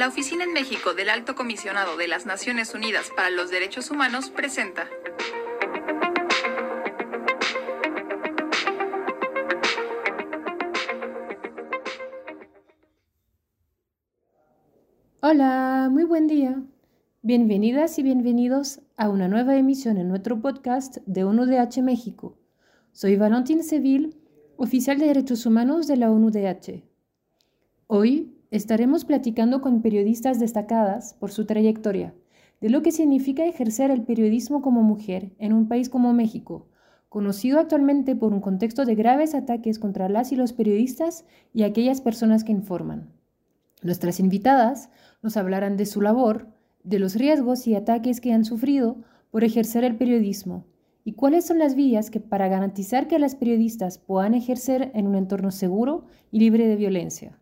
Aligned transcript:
La 0.00 0.08
Oficina 0.08 0.44
en 0.44 0.54
México 0.54 0.94
del 0.94 1.10
Alto 1.10 1.34
Comisionado 1.34 1.98
de 1.98 2.08
las 2.08 2.24
Naciones 2.24 2.74
Unidas 2.74 3.10
para 3.14 3.28
los 3.28 3.50
Derechos 3.50 3.90
Humanos 3.90 4.30
presenta. 4.30 4.88
Hola, 15.20 15.90
muy 15.92 16.04
buen 16.04 16.26
día. 16.28 16.62
Bienvenidas 17.20 17.98
y 17.98 18.02
bienvenidos 18.02 18.80
a 18.96 19.10
una 19.10 19.28
nueva 19.28 19.56
emisión 19.56 19.98
en 19.98 20.08
nuestro 20.08 20.40
podcast 20.40 20.96
de 21.04 21.24
ONUDH 21.24 21.82
México. 21.82 22.38
Soy 22.92 23.16
Valentín 23.16 23.62
Seville, 23.62 24.16
oficial 24.56 24.98
de 24.98 25.08
Derechos 25.08 25.44
Humanos 25.44 25.86
de 25.86 25.98
la 25.98 26.10
ONUDH. 26.10 26.84
Hoy 27.86 28.39
estaremos 28.50 29.04
platicando 29.04 29.60
con 29.60 29.82
periodistas 29.82 30.40
destacadas 30.40 31.14
por 31.14 31.30
su 31.30 31.46
trayectoria, 31.46 32.14
de 32.60 32.70
lo 32.70 32.82
que 32.82 32.92
significa 32.92 33.44
ejercer 33.44 33.90
el 33.90 34.02
periodismo 34.02 34.60
como 34.60 34.82
mujer 34.82 35.32
en 35.38 35.52
un 35.52 35.68
país 35.68 35.88
como 35.88 36.12
México, 36.12 36.66
conocido 37.08 37.58
actualmente 37.58 38.14
por 38.14 38.32
un 38.32 38.40
contexto 38.40 38.84
de 38.84 38.94
graves 38.94 39.34
ataques 39.34 39.78
contra 39.78 40.08
las 40.08 40.32
y 40.32 40.36
los 40.36 40.52
periodistas 40.52 41.24
y 41.54 41.62
aquellas 41.62 42.00
personas 42.00 42.44
que 42.44 42.52
informan. 42.52 43.10
Nuestras 43.82 44.20
invitadas 44.20 44.90
nos 45.22 45.36
hablarán 45.36 45.76
de 45.76 45.86
su 45.86 46.00
labor, 46.00 46.48
de 46.84 46.98
los 46.98 47.14
riesgos 47.14 47.66
y 47.66 47.74
ataques 47.74 48.20
que 48.20 48.32
han 48.32 48.44
sufrido 48.44 48.98
por 49.30 49.44
ejercer 49.44 49.84
el 49.84 49.96
periodismo 49.96 50.66
y 51.02 51.12
cuáles 51.12 51.46
son 51.46 51.58
las 51.58 51.74
vías 51.74 52.10
que 52.10 52.20
para 52.20 52.48
garantizar 52.48 53.08
que 53.08 53.18
las 53.18 53.34
periodistas 53.34 53.98
puedan 53.98 54.34
ejercer 54.34 54.90
en 54.94 55.06
un 55.06 55.14
entorno 55.14 55.50
seguro 55.50 56.04
y 56.30 56.40
libre 56.40 56.66
de 56.66 56.76
violencia. 56.76 57.39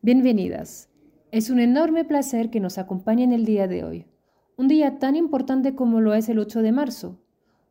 Bienvenidas. 0.00 0.88
Es 1.32 1.50
un 1.50 1.58
enorme 1.58 2.04
placer 2.04 2.50
que 2.50 2.60
nos 2.60 2.78
acompañen 2.78 3.32
el 3.32 3.44
día 3.44 3.66
de 3.66 3.82
hoy, 3.82 4.06
un 4.56 4.68
día 4.68 5.00
tan 5.00 5.16
importante 5.16 5.74
como 5.74 6.00
lo 6.00 6.14
es 6.14 6.28
el 6.28 6.38
8 6.38 6.62
de 6.62 6.70
marzo, 6.70 7.18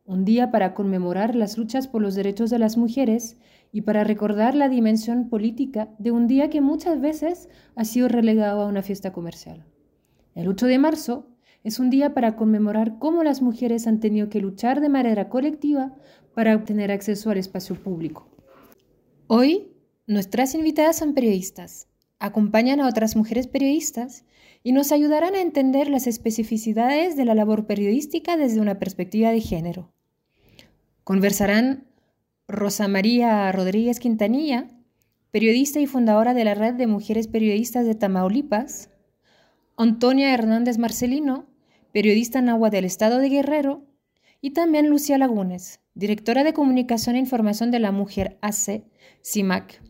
un 0.04 0.26
día 0.26 0.50
para 0.50 0.74
conmemorar 0.74 1.34
las 1.34 1.56
luchas 1.56 1.88
por 1.88 2.02
los 2.02 2.14
derechos 2.14 2.50
de 2.50 2.58
las 2.58 2.76
mujeres 2.76 3.38
y 3.72 3.80
para 3.80 4.04
recordar 4.04 4.54
la 4.54 4.68
dimensión 4.68 5.30
política 5.30 5.88
de 5.98 6.10
un 6.10 6.26
día 6.26 6.50
que 6.50 6.60
muchas 6.60 7.00
veces 7.00 7.48
ha 7.74 7.86
sido 7.86 8.08
relegado 8.08 8.60
a 8.60 8.66
una 8.66 8.82
fiesta 8.82 9.10
comercial. 9.10 9.64
El 10.34 10.48
8 10.48 10.66
de 10.66 10.78
marzo 10.78 11.30
es 11.64 11.78
un 11.78 11.88
día 11.88 12.12
para 12.12 12.36
conmemorar 12.36 12.98
cómo 12.98 13.24
las 13.24 13.40
mujeres 13.40 13.86
han 13.86 14.00
tenido 14.00 14.28
que 14.28 14.42
luchar 14.42 14.82
de 14.82 14.90
manera 14.90 15.30
colectiva 15.30 15.94
para 16.34 16.54
obtener 16.54 16.92
acceso 16.92 17.30
al 17.30 17.38
espacio 17.38 17.74
público. 17.74 18.28
Hoy, 19.28 19.72
nuestras 20.06 20.54
invitadas 20.54 20.96
son 20.96 21.14
periodistas, 21.14 21.87
acompañan 22.18 22.80
a 22.80 22.88
otras 22.88 23.16
mujeres 23.16 23.46
periodistas 23.46 24.24
y 24.62 24.72
nos 24.72 24.92
ayudarán 24.92 25.34
a 25.34 25.40
entender 25.40 25.88
las 25.88 26.06
especificidades 26.06 27.16
de 27.16 27.24
la 27.24 27.34
labor 27.34 27.66
periodística 27.66 28.36
desde 28.36 28.60
una 28.60 28.78
perspectiva 28.78 29.30
de 29.30 29.40
género. 29.40 29.92
Conversarán 31.04 31.86
Rosa 32.48 32.88
María 32.88 33.50
Rodríguez 33.52 34.00
Quintanilla, 34.00 34.68
periodista 35.30 35.80
y 35.80 35.86
fundadora 35.86 36.34
de 36.34 36.44
la 36.44 36.54
Red 36.54 36.74
de 36.74 36.86
Mujeres 36.86 37.28
Periodistas 37.28 37.86
de 37.86 37.94
Tamaulipas, 37.94 38.90
Antonia 39.76 40.34
Hernández 40.34 40.78
Marcelino, 40.78 41.46
periodista 41.92 42.38
en 42.40 42.48
Agua 42.48 42.70
del 42.70 42.84
Estado 42.84 43.18
de 43.18 43.28
Guerrero, 43.28 43.84
y 44.40 44.50
también 44.50 44.88
Lucía 44.88 45.18
Lagunes, 45.18 45.80
directora 45.94 46.44
de 46.44 46.52
Comunicación 46.52 47.16
e 47.16 47.20
Información 47.20 47.70
de 47.70 47.80
la 47.80 47.92
Mujer 47.92 48.38
AC, 48.40 48.84
CIMAC. 49.24 49.87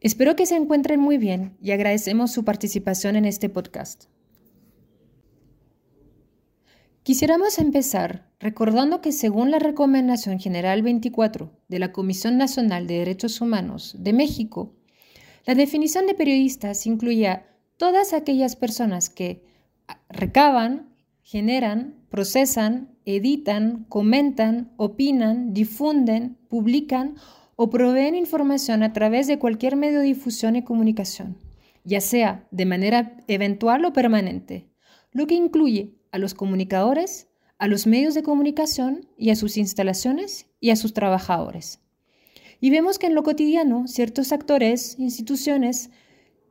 Espero 0.00 0.34
que 0.34 0.46
se 0.46 0.56
encuentren 0.56 0.98
muy 0.98 1.18
bien 1.18 1.58
y 1.60 1.72
agradecemos 1.72 2.32
su 2.32 2.42
participación 2.42 3.16
en 3.16 3.26
este 3.26 3.50
podcast. 3.50 4.04
Quisiéramos 7.02 7.58
empezar 7.58 8.30
recordando 8.38 9.02
que 9.02 9.12
según 9.12 9.50
la 9.50 9.58
Recomendación 9.58 10.40
General 10.40 10.80
24 10.80 11.52
de 11.68 11.78
la 11.78 11.92
Comisión 11.92 12.38
Nacional 12.38 12.86
de 12.86 12.98
Derechos 12.98 13.42
Humanos 13.42 13.94
de 13.98 14.14
México, 14.14 14.74
la 15.44 15.54
definición 15.54 16.06
de 16.06 16.14
periodistas 16.14 16.86
incluye 16.86 17.28
a 17.28 17.46
todas 17.76 18.14
aquellas 18.14 18.56
personas 18.56 19.10
que 19.10 19.44
recaban, 20.08 20.94
generan, 21.22 22.06
procesan, 22.08 22.96
editan, 23.04 23.84
comentan, 23.90 24.72
opinan, 24.78 25.52
difunden, 25.52 26.38
publican 26.48 27.16
o 27.62 27.68
proveen 27.68 28.14
información 28.14 28.82
a 28.82 28.94
través 28.94 29.26
de 29.26 29.38
cualquier 29.38 29.76
medio 29.76 29.98
de 29.98 30.06
difusión 30.06 30.56
y 30.56 30.64
comunicación, 30.64 31.36
ya 31.84 32.00
sea 32.00 32.48
de 32.50 32.64
manera 32.64 33.18
eventual 33.28 33.84
o 33.84 33.92
permanente, 33.92 34.70
lo 35.12 35.26
que 35.26 35.34
incluye 35.34 35.92
a 36.10 36.16
los 36.16 36.32
comunicadores, 36.32 37.28
a 37.58 37.68
los 37.68 37.86
medios 37.86 38.14
de 38.14 38.22
comunicación 38.22 39.10
y 39.18 39.28
a 39.28 39.36
sus 39.36 39.58
instalaciones 39.58 40.46
y 40.58 40.70
a 40.70 40.76
sus 40.76 40.94
trabajadores. 40.94 41.80
Y 42.62 42.70
vemos 42.70 42.98
que 42.98 43.08
en 43.08 43.14
lo 43.14 43.24
cotidiano 43.24 43.86
ciertos 43.88 44.32
actores, 44.32 44.98
instituciones, 44.98 45.90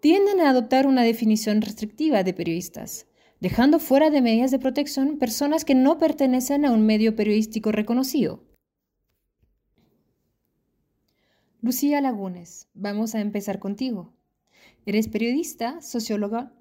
tienden 0.01 0.39
a 0.41 0.51
adoptar 0.51 0.85
una 0.85 1.01
definición 1.01 1.63
restrictiva 1.63 2.21
de 2.23 2.35
periodistas, 2.35 3.07
dejando 3.39 3.79
fuera 3.79 4.11
de 4.11 4.21
medidas 4.21 4.51
de 4.51 4.59
protección 4.59 5.17
personas 5.17 5.65
que 5.65 5.73
no 5.73 5.97
pertenecen 5.97 6.65
a 6.65 6.71
un 6.71 6.85
medio 6.85 7.15
periodístico 7.15 7.71
reconocido. 7.71 8.43
Lucía 11.61 11.99
Lagunes, 11.99 12.69
vamos 12.73 13.15
a 13.15 13.19
empezar 13.19 13.59
contigo. 13.59 14.13
Eres 14.85 15.09
periodista, 15.09 15.81
socióloga 15.81 16.53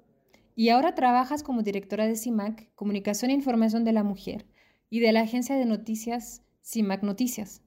y 0.57 0.69
ahora 0.69 0.93
trabajas 0.93 1.41
como 1.41 1.63
directora 1.63 2.05
de 2.05 2.17
CIMAC, 2.17 2.73
Comunicación 2.75 3.31
e 3.31 3.35
Información 3.35 3.85
de 3.85 3.93
la 3.93 4.03
Mujer, 4.03 4.45
y 4.89 4.99
de 4.99 5.13
la 5.13 5.21
agencia 5.21 5.55
de 5.55 5.65
noticias 5.65 6.41
CIMAC 6.65 7.03
Noticias. 7.03 7.61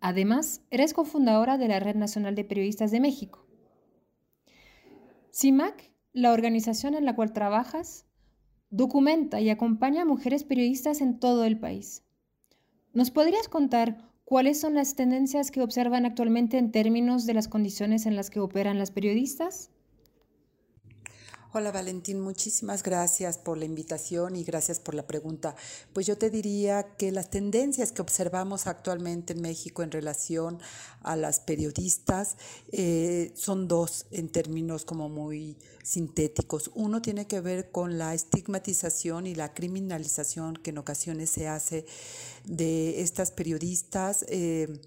Además, 0.00 0.60
eres 0.70 0.92
cofundadora 0.92 1.56
de 1.56 1.68
la 1.68 1.80
Red 1.80 1.96
Nacional 1.96 2.34
de 2.34 2.44
Periodistas 2.44 2.90
de 2.90 3.00
México. 3.00 3.46
CIMAC, 5.32 5.90
la 6.12 6.32
organización 6.32 6.94
en 6.94 7.06
la 7.06 7.16
cual 7.16 7.32
trabajas, 7.32 8.04
documenta 8.68 9.40
y 9.40 9.48
acompaña 9.48 10.02
a 10.02 10.04
mujeres 10.04 10.44
periodistas 10.44 11.00
en 11.00 11.18
todo 11.18 11.46
el 11.46 11.58
país. 11.58 12.04
¿Nos 12.92 13.10
podrías 13.10 13.48
contar 13.48 14.12
¿Cuáles 14.26 14.60
son 14.60 14.74
las 14.74 14.94
tendencias 14.94 15.50
que 15.50 15.60
observan 15.62 16.06
actualmente 16.06 16.56
en 16.56 16.72
términos 16.72 17.26
de 17.26 17.34
las 17.34 17.48
condiciones 17.48 18.06
en 18.06 18.16
las 18.16 18.30
que 18.30 18.40
operan 18.40 18.78
las 18.78 18.90
periodistas? 18.90 19.70
Hola 21.56 21.70
Valentín, 21.70 22.20
muchísimas 22.20 22.82
gracias 22.82 23.38
por 23.38 23.58
la 23.58 23.64
invitación 23.64 24.34
y 24.34 24.42
gracias 24.42 24.80
por 24.80 24.96
la 24.96 25.06
pregunta. 25.06 25.54
Pues 25.92 26.04
yo 26.04 26.18
te 26.18 26.28
diría 26.28 26.96
que 26.96 27.12
las 27.12 27.30
tendencias 27.30 27.92
que 27.92 28.02
observamos 28.02 28.66
actualmente 28.66 29.34
en 29.34 29.40
México 29.40 29.84
en 29.84 29.92
relación 29.92 30.58
a 31.04 31.14
las 31.14 31.38
periodistas 31.38 32.36
eh, 32.72 33.30
son 33.36 33.68
dos 33.68 34.06
en 34.10 34.30
términos 34.30 34.84
como 34.84 35.08
muy 35.08 35.56
sintéticos. 35.84 36.72
Uno 36.74 37.00
tiene 37.00 37.28
que 37.28 37.40
ver 37.40 37.70
con 37.70 37.98
la 37.98 38.14
estigmatización 38.14 39.28
y 39.28 39.36
la 39.36 39.54
criminalización 39.54 40.56
que 40.56 40.70
en 40.70 40.78
ocasiones 40.78 41.30
se 41.30 41.46
hace 41.46 41.86
de 42.46 43.00
estas 43.00 43.30
periodistas. 43.30 44.24
Eh, 44.26 44.80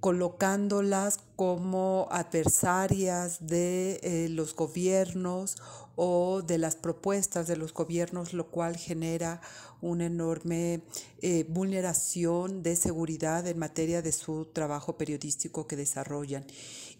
colocándolas 0.00 1.18
como 1.38 2.08
adversarias 2.10 3.46
de 3.46 4.00
eh, 4.02 4.28
los 4.28 4.56
gobiernos 4.56 5.56
o 5.94 6.42
de 6.42 6.58
las 6.58 6.74
propuestas 6.74 7.46
de 7.46 7.56
los 7.56 7.72
gobiernos, 7.72 8.32
lo 8.32 8.50
cual 8.50 8.76
genera 8.76 9.40
una 9.80 10.06
enorme 10.06 10.82
eh, 11.22 11.44
vulneración 11.48 12.64
de 12.64 12.74
seguridad 12.74 13.46
en 13.46 13.56
materia 13.56 14.02
de 14.02 14.10
su 14.10 14.46
trabajo 14.46 14.98
periodístico 14.98 15.68
que 15.68 15.76
desarrollan. 15.76 16.44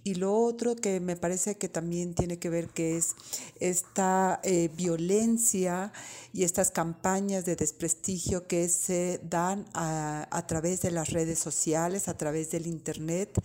Y 0.04 0.14
lo 0.14 0.32
otro 0.32 0.76
que 0.76 1.00
me 1.00 1.16
parece 1.16 1.58
que 1.58 1.68
también 1.68 2.14
tiene 2.14 2.38
que 2.38 2.48
ver 2.48 2.68
que 2.68 2.96
es 2.96 3.16
esta 3.58 4.38
eh, 4.44 4.70
violencia 4.76 5.92
y 6.32 6.44
estas 6.44 6.70
campañas 6.70 7.44
de 7.44 7.56
desprestigio 7.56 8.46
que 8.46 8.68
se 8.68 9.20
dan 9.28 9.66
a, 9.74 10.28
a 10.30 10.46
través 10.46 10.80
de 10.80 10.92
las 10.92 11.10
redes 11.10 11.40
sociales, 11.40 12.06
a 12.06 12.16
través 12.16 12.52
del 12.52 12.68
Internet, 12.68 13.42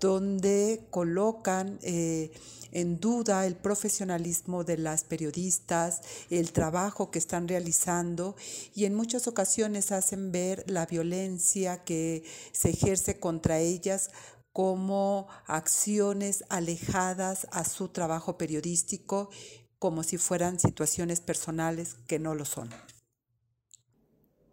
donde 0.00 0.86
colocan 0.90 1.78
eh, 1.82 2.30
en 2.72 3.00
duda 3.00 3.46
el 3.46 3.56
profesionalismo 3.56 4.64
de 4.64 4.78
las 4.78 5.04
periodistas, 5.04 6.02
el 6.30 6.52
trabajo 6.52 7.10
que 7.10 7.18
están 7.18 7.48
realizando 7.48 8.36
y 8.74 8.84
en 8.84 8.94
muchas 8.94 9.26
ocasiones 9.26 9.92
hacen 9.92 10.32
ver 10.32 10.64
la 10.68 10.86
violencia 10.86 11.84
que 11.84 12.24
se 12.52 12.70
ejerce 12.70 13.18
contra 13.18 13.58
ellas 13.58 14.10
como 14.52 15.28
acciones 15.46 16.44
alejadas 16.48 17.46
a 17.52 17.64
su 17.64 17.88
trabajo 17.88 18.36
periodístico, 18.36 19.30
como 19.78 20.02
si 20.02 20.18
fueran 20.18 20.58
situaciones 20.58 21.20
personales 21.20 21.94
que 22.06 22.18
no 22.18 22.34
lo 22.34 22.44
son. 22.44 22.68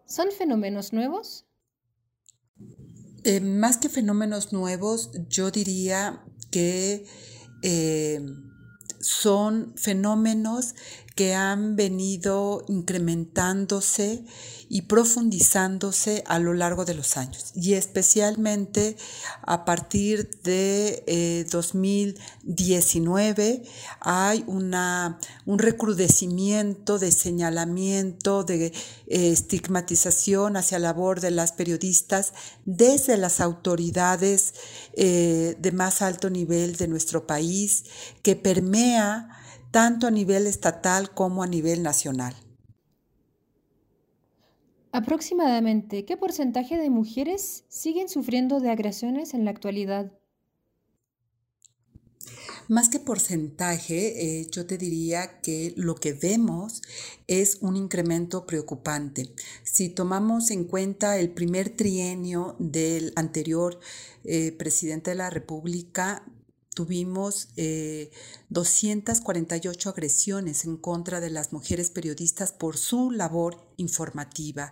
¿Son 0.06 0.32
fenómenos 0.32 0.94
nuevos? 0.94 1.45
Eh, 3.25 3.42
más 3.42 3.77
que 3.77 3.89
fenómenos 3.89 4.54
nuevos, 4.54 5.10
yo 5.30 5.50
diría 5.50 6.24
que 6.51 7.07
eh, 7.63 8.24
son 9.00 9.74
fenómenos 9.75 10.75
que 11.16 11.34
han 11.34 11.76
venido 11.76 12.64
incrementándose 12.68 14.24
y 14.70 14.84
profundizándose 14.84 16.24
a 16.28 16.40
lo 16.40 16.54
largo 16.54 16.86
de 16.86 16.94
los 16.94 17.18
años 17.18 17.52
y 17.56 17.74
especialmente 17.74 18.98
a 19.44 19.64
partir 19.66 20.30
de 20.44 21.46
2019 21.52 23.48
eh, 23.48 23.64
hay 24.00 24.44
una, 24.48 25.20
un 25.46 25.60
recrudecimiento 25.60 26.98
de 27.00 27.12
señalamiento, 27.12 28.44
de 28.44 28.66
eh, 28.66 28.74
estigmatización 29.08 30.58
hacia 30.58 30.80
la 30.80 30.86
labor 30.86 31.20
de 31.20 31.32
las 31.32 31.52
periodistas 31.52 32.34
desde 32.64 33.18
las 33.18 33.42
autoridades 33.42 34.54
eh, 34.94 35.56
de 35.60 35.72
más 35.72 36.02
alto 36.02 36.30
nivel 36.30 36.76
de 36.76 36.88
nuestro 36.88 37.26
país 37.26 37.86
que 38.22 38.36
permea 38.36 39.45
tanto 39.75 40.07
a 40.07 40.12
nivel 40.12 40.48
estatal 40.48 41.13
como 41.13 41.44
a 41.44 41.48
nivel 41.48 41.83
nacional. 41.83 42.33
Aproximadamente, 44.94 46.06
¿qué 46.06 46.16
porcentaje 46.16 46.77
de 46.77 46.89
mujeres 46.89 47.66
siguen 47.68 48.07
sufriendo 48.07 48.62
de 48.62 48.69
agresiones 48.69 49.33
en 49.33 49.44
la 49.44 49.51
actualidad? 49.51 50.13
Más 52.69 52.88
que 52.88 53.00
porcentaje, 53.00 54.39
eh, 54.39 54.48
yo 54.50 54.66
te 54.66 54.77
diría 54.77 55.42
que 55.42 55.74
lo 55.75 55.95
que 55.95 56.13
vemos 56.13 56.81
es 57.27 57.57
un 57.60 57.75
incremento 57.75 58.45
preocupante. 58.45 59.33
Si 59.63 59.89
tomamos 59.89 60.51
en 60.51 60.63
cuenta 60.63 61.18
el 61.19 61.31
primer 61.31 61.69
trienio 61.69 62.56
del 62.60 63.12
anterior 63.18 63.77
eh, 64.24 64.54
presidente 64.54 65.12
de 65.12 65.18
la 65.18 65.30
República, 65.30 66.24
tuvimos 66.75 67.48
248 68.50 69.89
eh, 69.89 69.92
agresiones 69.92 70.66
en 70.66 70.77
contra 70.77 71.19
de 71.19 71.31
las 71.31 71.51
mujeres 71.54 71.89
periodistas 71.89 72.51
por 72.51 72.77
su 72.77 73.10
labor 73.10 73.57
informativa. 73.77 74.72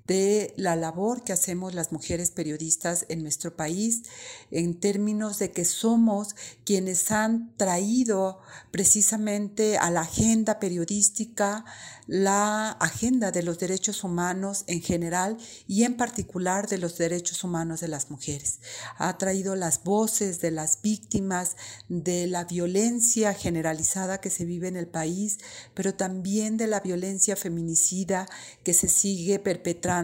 de 0.08 0.54
la 0.56 0.76
labor 0.76 1.24
que 1.24 1.34
hacemos 1.34 1.74
las 1.74 1.92
mujeres 1.92 2.32
periodistas 2.32 3.06
en 3.10 3.24
nuestro 3.24 3.56
país, 3.56 4.04
en 4.52 4.80
términos 4.80 5.40
de 5.40 5.52
que 5.52 5.66
somos 5.66 6.36
quienes 6.64 7.12
han 7.12 7.56
traído 7.58 8.40
precisamente 8.72 9.78
a 9.78 9.90
la 9.90 10.02
agenda 10.02 10.60
periodística 10.60 11.66
la 12.08 12.70
agenda 12.70 13.32
de 13.32 13.42
los 13.42 13.58
derechos 13.58 14.04
humanos 14.04 14.64
en 14.68 14.82
general 14.82 15.38
y 15.68 15.86
en 15.86 15.98
particular 15.98 16.68
de 16.68 16.78
los 16.78 17.00
derechos 17.00 17.44
humanos 17.44 17.80
de 17.80 17.88
las 17.88 18.12
mujeres. 18.12 18.60
Ha 18.98 19.18
traído 19.18 19.56
las 19.56 19.84
voces 19.84 20.40
de 20.40 20.52
las 20.52 20.84
víctimas 20.84 21.56
de 21.90 22.28
la 22.28 22.44
violencia 22.44 23.34
generalizada 23.34 24.22
que 24.22 24.30
se 24.30 24.46
vive 24.46 24.68
en 24.68 24.76
el 24.76 24.88
país, 24.88 25.40
pero 25.74 25.96
también 25.96 26.58
de 26.58 26.68
la 26.68 26.80
violencia 26.80 27.36
feminicida 27.36 28.28
que 28.64 28.76
se 28.76 28.88
sigue 28.88 29.40
perpetrando 29.40 29.95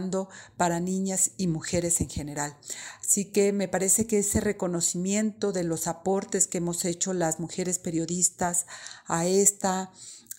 para 0.57 0.79
niñas 0.79 1.31
y 1.37 1.47
mujeres 1.47 2.01
en 2.01 2.09
general. 2.09 2.55
Así 3.01 3.25
que 3.25 3.51
me 3.53 3.67
parece 3.67 4.07
que 4.07 4.19
ese 4.19 4.39
reconocimiento 4.39 5.51
de 5.51 5.63
los 5.63 5.87
aportes 5.87 6.47
que 6.47 6.59
hemos 6.59 6.85
hecho 6.85 7.13
las 7.13 7.39
mujeres 7.39 7.79
periodistas 7.79 8.65
a 9.07 9.25
esta 9.25 9.91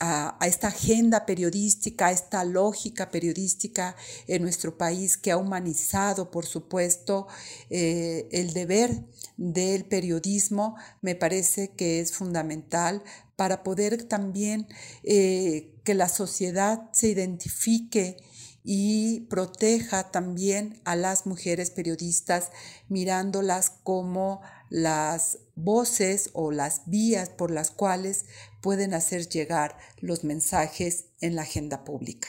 a, 0.04 0.36
esta 0.46 0.68
agenda 0.68 1.26
periodística, 1.26 2.08
a 2.08 2.10
esta 2.10 2.44
lógica 2.44 3.10
periodística 3.10 3.94
en 4.26 4.42
nuestro 4.42 4.76
país 4.76 5.16
que 5.16 5.30
ha 5.30 5.36
humanizado, 5.36 6.30
por 6.30 6.44
supuesto, 6.44 7.28
eh, 7.70 8.28
el 8.32 8.52
deber 8.52 9.04
del 9.36 9.84
periodismo, 9.84 10.74
me 11.02 11.14
parece 11.14 11.70
que 11.70 12.00
es 12.00 12.12
fundamental 12.12 13.04
para 13.36 13.62
poder 13.62 14.02
también 14.04 14.66
eh, 15.04 15.72
que 15.84 15.94
la 15.94 16.08
sociedad 16.08 16.90
se 16.92 17.08
identifique 17.08 18.16
y 18.64 19.20
proteja 19.28 20.10
también 20.10 20.80
a 20.84 20.96
las 20.96 21.26
mujeres 21.26 21.70
periodistas 21.70 22.50
mirándolas 22.88 23.70
como 23.70 24.40
las 24.70 25.38
voces 25.54 26.30
o 26.32 26.52
las 26.52 26.82
vías 26.86 27.28
por 27.28 27.50
las 27.50 27.70
cuales 27.70 28.26
pueden 28.60 28.94
hacer 28.94 29.28
llegar 29.28 29.76
los 30.00 30.24
mensajes 30.24 31.06
en 31.20 31.34
la 31.34 31.42
agenda 31.42 31.84
pública. 31.84 32.28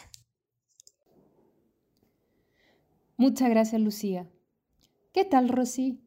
Muchas 3.15 3.49
gracias, 3.49 3.79
Lucía. 3.79 4.29
¿Qué 5.13 5.23
tal, 5.23 5.49
Rosy? 5.49 6.01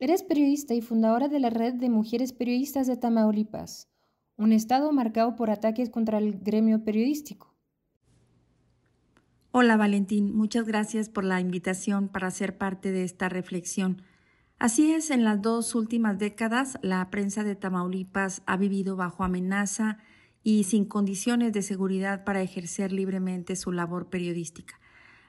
Eres 0.00 0.24
periodista 0.24 0.74
y 0.74 0.80
fundadora 0.80 1.28
de 1.28 1.38
la 1.38 1.48
Red 1.48 1.74
de 1.74 1.88
Mujeres 1.88 2.32
Periodistas 2.32 2.88
de 2.88 2.96
Tamaulipas, 2.96 3.88
un 4.36 4.52
estado 4.52 4.90
marcado 4.92 5.36
por 5.36 5.48
ataques 5.48 5.90
contra 5.90 6.18
el 6.18 6.40
gremio 6.40 6.82
periodístico. 6.82 7.51
Hola 9.54 9.76
Valentín, 9.76 10.34
muchas 10.34 10.64
gracias 10.66 11.10
por 11.10 11.24
la 11.24 11.38
invitación 11.38 12.08
para 12.08 12.30
ser 12.30 12.56
parte 12.56 12.90
de 12.90 13.04
esta 13.04 13.28
reflexión. 13.28 14.00
Así 14.58 14.92
es, 14.92 15.10
en 15.10 15.24
las 15.24 15.42
dos 15.42 15.74
últimas 15.74 16.18
décadas 16.18 16.78
la 16.80 17.10
prensa 17.10 17.44
de 17.44 17.54
Tamaulipas 17.54 18.40
ha 18.46 18.56
vivido 18.56 18.96
bajo 18.96 19.24
amenaza 19.24 19.98
y 20.42 20.64
sin 20.64 20.86
condiciones 20.86 21.52
de 21.52 21.60
seguridad 21.60 22.24
para 22.24 22.40
ejercer 22.40 22.92
libremente 22.92 23.54
su 23.54 23.72
labor 23.72 24.08
periodística. 24.08 24.80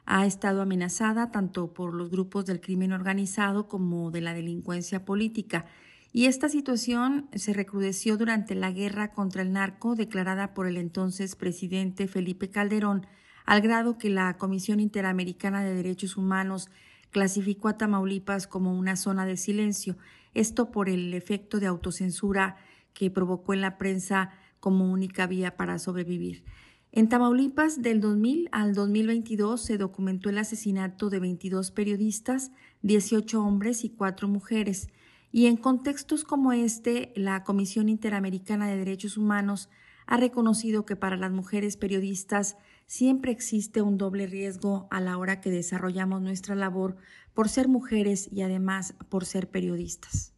Ha 0.05 0.25
estado 0.25 0.61
amenazada 0.61 1.29
tanto 1.29 1.73
por 1.73 1.93
los 1.93 2.09
grupos 2.09 2.45
del 2.45 2.61
crimen 2.61 2.93
organizado 2.93 3.67
como 3.67 4.09
de 4.09 4.21
la 4.21 4.33
delincuencia 4.33 5.03
política, 5.03 5.65
y 6.13 6.27
esta 6.27 6.47
situación 6.47 7.27
se 7.33 7.51
recrudeció 7.51 8.15
durante 8.15 8.55
la 8.55 8.71
guerra 8.71 9.11
contra 9.11 9.41
el 9.41 9.51
narco 9.51 9.95
declarada 9.95 10.53
por 10.53 10.65
el 10.65 10.77
entonces 10.77 11.35
presidente 11.35 12.07
Felipe 12.07 12.49
Calderón 12.49 13.05
al 13.45 13.62
grado 13.62 13.97
que 13.97 14.09
la 14.09 14.38
Comisión 14.38 14.79
Interamericana 14.79 15.63
de 15.63 15.73
Derechos 15.73 16.17
Humanos 16.17 16.69
clasificó 17.12 17.67
a 17.67 17.77
Tamaulipas 17.77 18.47
como 18.47 18.77
una 18.77 18.95
zona 18.95 19.25
de 19.25 19.38
silencio, 19.38 19.97
esto 20.33 20.71
por 20.71 20.89
el 20.89 21.13
efecto 21.13 21.59
de 21.59 21.67
autocensura 21.67 22.57
que 22.93 23.12
provocó 23.12 23.53
en 23.53 23.62
la 23.62 23.77
prensa 23.77 24.31
como 24.59 24.91
única 24.91 25.27
vía 25.27 25.55
para 25.55 25.79
sobrevivir. 25.79 26.43
En 26.91 27.09
Tamaulipas, 27.09 27.81
del 27.81 28.01
2000 28.01 28.50
al 28.51 28.75
2022, 28.75 29.62
se 29.62 29.77
documentó 29.77 30.29
el 30.29 30.38
asesinato 30.38 31.09
de 31.09 31.19
22 31.19 31.71
periodistas, 31.71 32.51
18 32.83 33.43
hombres 33.43 33.83
y 33.83 33.89
4 33.89 34.27
mujeres. 34.27 34.89
Y 35.31 35.47
en 35.47 35.57
contextos 35.57 36.23
como 36.23 36.53
este, 36.53 37.12
la 37.15 37.43
Comisión 37.43 37.89
Interamericana 37.89 38.67
de 38.67 38.77
Derechos 38.77 39.17
Humanos 39.17 39.69
ha 40.05 40.17
reconocido 40.17 40.86
que 40.86 40.95
para 40.95 41.17
las 41.17 41.31
mujeres 41.31 41.77
periodistas 41.77 42.57
siempre 42.86 43.31
existe 43.31 43.81
un 43.81 43.98
doble 43.98 44.27
riesgo 44.27 44.88
a 44.91 45.00
la 45.00 45.17
hora 45.17 45.41
que 45.41 45.50
desarrollamos 45.50 46.22
nuestra 46.22 46.55
labor 46.55 46.98
por 47.33 47.50
ser 47.50 47.67
mujeres 47.67 48.29
y 48.31 48.41
además 48.41 48.95
por 49.10 49.25
ser 49.25 49.50
periodistas. 49.50 50.33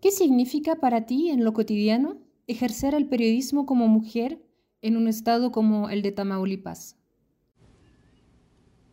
¿Qué 0.00 0.10
significa 0.10 0.76
para 0.76 1.04
ti 1.04 1.28
en 1.28 1.44
lo 1.44 1.52
cotidiano 1.52 2.18
ejercer 2.46 2.94
el 2.94 3.06
periodismo 3.08 3.66
como 3.66 3.86
mujer 3.86 4.42
en 4.80 4.96
un 4.96 5.08
estado 5.08 5.52
como 5.52 5.90
el 5.90 6.00
de 6.02 6.12
Tamaulipas? 6.12 6.96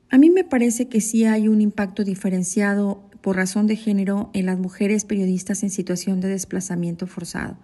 A 0.10 0.17
mí 0.17 0.29
me 0.29 0.43
parece 0.43 0.88
que 0.88 1.01
sí 1.01 1.25
hay 1.25 1.48
un 1.48 1.62
impacto 1.62 2.03
diferenciado 2.03 3.06
por 3.21 3.36
razón 3.36 3.67
de 3.67 3.75
género 3.75 4.29
en 4.33 4.45
las 4.45 4.59
mujeres 4.59 5.05
periodistas 5.05 5.63
en 5.63 5.69
situación 5.69 6.21
de 6.21 6.29
desplazamiento 6.29 7.07
forzado. 7.07 7.57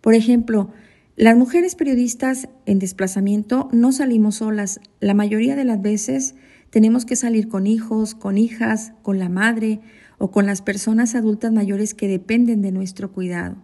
Por 0.00 0.14
ejemplo, 0.14 0.70
las 1.16 1.36
mujeres 1.36 1.74
periodistas 1.74 2.48
en 2.64 2.78
desplazamiento 2.78 3.68
no 3.72 3.92
salimos 3.92 4.36
solas. 4.36 4.80
La 5.00 5.14
mayoría 5.14 5.56
de 5.56 5.64
las 5.64 5.82
veces 5.82 6.34
tenemos 6.70 7.04
que 7.04 7.16
salir 7.16 7.48
con 7.48 7.66
hijos, 7.66 8.14
con 8.14 8.38
hijas, 8.38 8.92
con 9.02 9.18
la 9.18 9.28
madre 9.28 9.80
o 10.16 10.30
con 10.30 10.46
las 10.46 10.62
personas 10.62 11.14
adultas 11.14 11.52
mayores 11.52 11.92
que 11.92 12.08
dependen 12.08 12.62
de 12.62 12.72
nuestro 12.72 13.12
cuidado. 13.12 13.56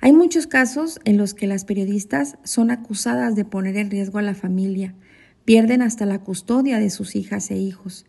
Hay 0.00 0.12
muchos 0.12 0.46
casos 0.46 0.98
en 1.04 1.16
los 1.16 1.34
que 1.34 1.46
las 1.46 1.64
periodistas 1.64 2.36
son 2.42 2.70
acusadas 2.70 3.36
de 3.36 3.44
poner 3.44 3.76
en 3.76 3.90
riesgo 3.90 4.18
a 4.18 4.22
la 4.22 4.34
familia, 4.34 4.94
pierden 5.44 5.82
hasta 5.82 6.04
la 6.04 6.18
custodia 6.18 6.78
de 6.78 6.90
sus 6.90 7.14
hijas 7.14 7.50
e 7.50 7.56
hijos. 7.56 8.06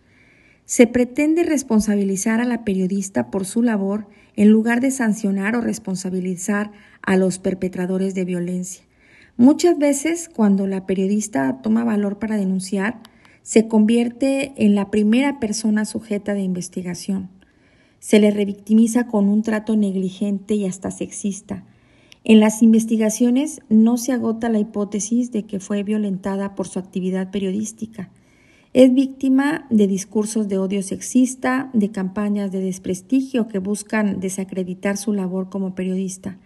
Se 0.67 0.85
pretende 0.85 1.43
responsabilizar 1.43 2.41
a 2.41 2.45
la 2.45 2.65
periodista 2.65 3.31
por 3.31 3.45
su 3.45 3.61
labor 3.61 4.05
en 4.35 4.49
lugar 4.49 4.81
de 4.81 4.91
sancionar 4.91 5.55
o 5.55 5.61
responsabilizar 5.61 6.73
a 7.01 7.15
los 7.15 7.39
perpetradores 7.39 8.13
de 8.15 8.25
violencia. 8.25 8.83
Muchas 9.37 9.77
veces 9.77 10.27
cuando 10.27 10.67
la 10.67 10.85
periodista 10.85 11.61
toma 11.61 11.85
valor 11.85 12.19
para 12.19 12.35
denunciar, 12.35 12.99
se 13.43 13.69
convierte 13.69 14.51
en 14.57 14.75
la 14.75 14.91
primera 14.91 15.39
persona 15.39 15.85
sujeta 15.85 16.33
de 16.33 16.41
investigación. 16.41 17.29
Se 17.99 18.19
le 18.19 18.29
revictimiza 18.29 19.07
con 19.07 19.29
un 19.29 19.43
trato 19.43 19.77
negligente 19.77 20.55
y 20.55 20.65
hasta 20.65 20.91
sexista. 20.91 21.63
En 22.25 22.41
las 22.41 22.61
investigaciones 22.61 23.61
no 23.69 23.95
se 23.95 24.11
agota 24.11 24.49
la 24.49 24.59
hipótesis 24.59 25.31
de 25.31 25.43
que 25.43 25.61
fue 25.61 25.83
violentada 25.83 26.55
por 26.55 26.67
su 26.67 26.77
actividad 26.77 27.31
periodística. 27.31 28.09
Es 28.77 28.93
víctima 28.93 29.65
de 29.71 29.87
discursos 29.87 30.47
de 30.47 30.59
odio 30.59 30.83
sexista, 30.83 31.71
de 31.73 31.89
campañas 31.89 32.51
de 32.51 32.59
desprestigio 32.59 33.47
que 33.47 33.57
buscan 33.57 34.19
desacreditar 34.19 34.97
su 34.97 35.13
labor 35.13 35.49
como 35.49 35.73
periodista. 35.73 36.37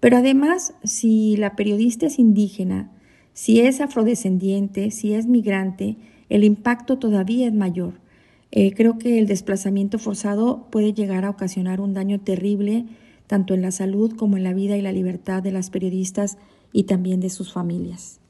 Pero 0.00 0.16
además, 0.16 0.74
si 0.82 1.36
la 1.36 1.54
periodista 1.54 2.06
es 2.06 2.18
indígena, 2.18 2.90
si 3.34 3.60
es 3.60 3.80
afrodescendiente, 3.80 4.90
si 4.90 5.14
es 5.14 5.28
migrante, 5.28 5.96
el 6.28 6.42
impacto 6.42 6.98
todavía 6.98 7.46
es 7.46 7.54
mayor. 7.54 8.00
Eh, 8.50 8.74
creo 8.74 8.98
que 8.98 9.20
el 9.20 9.28
desplazamiento 9.28 10.00
forzado 10.00 10.66
puede 10.72 10.92
llegar 10.92 11.24
a 11.24 11.30
ocasionar 11.30 11.80
un 11.80 11.94
daño 11.94 12.18
terrible 12.18 12.86
tanto 13.28 13.54
en 13.54 13.62
la 13.62 13.70
salud 13.70 14.16
como 14.16 14.36
en 14.36 14.42
la 14.42 14.54
vida 14.54 14.76
y 14.76 14.82
la 14.82 14.90
libertad 14.90 15.40
de 15.40 15.52
las 15.52 15.70
periodistas 15.70 16.36
y 16.72 16.82
también 16.82 17.20
de 17.20 17.30
sus 17.30 17.52
familias. 17.52 18.20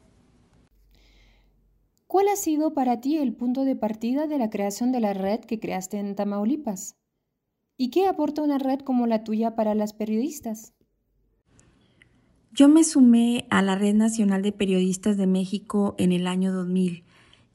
¿Cuál 2.11 2.27
ha 2.27 2.35
sido 2.35 2.75
para 2.75 3.01
ti 3.01 3.19
el 3.19 3.33
punto 3.35 3.65
de 3.65 3.77
partida 3.77 4.27
de 4.27 4.37
la 4.37 4.51
creación 4.51 4.91
de 4.91 4.99
la 4.99 5.15
red 5.15 5.39
que 5.39 5.61
creaste 5.61 5.97
en 5.97 6.17
Tamaulipas? 6.17 6.97
¿Y 7.77 7.91
qué 7.91 8.09
aporta 8.09 8.43
una 8.43 8.59
red 8.59 8.81
como 8.81 9.07
la 9.07 9.23
tuya 9.23 9.55
para 9.55 9.77
las 9.77 9.93
periodistas? 9.93 10.75
Yo 12.51 12.69
me 12.69 12.83
sumé 12.83 13.47
a 13.49 13.63
la 13.63 13.77
Red 13.77 13.95
Nacional 13.95 14.43
de 14.43 14.51
Periodistas 14.51 15.19
de 15.19 15.29
México 15.29 15.95
en 15.99 16.11
el 16.11 16.27
año 16.27 16.53
2000 16.53 17.05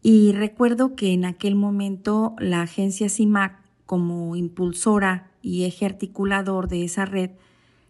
y 0.02 0.32
recuerdo 0.32 0.96
que 0.96 1.12
en 1.12 1.26
aquel 1.26 1.56
momento 1.56 2.34
la 2.40 2.62
agencia 2.62 3.10
CIMAC, 3.10 3.60
como 3.86 4.38
impulsora 4.38 5.32
y 5.42 5.66
eje 5.66 5.86
articulador 5.86 6.70
de 6.70 6.86
esa 6.86 7.04
red, 7.04 7.32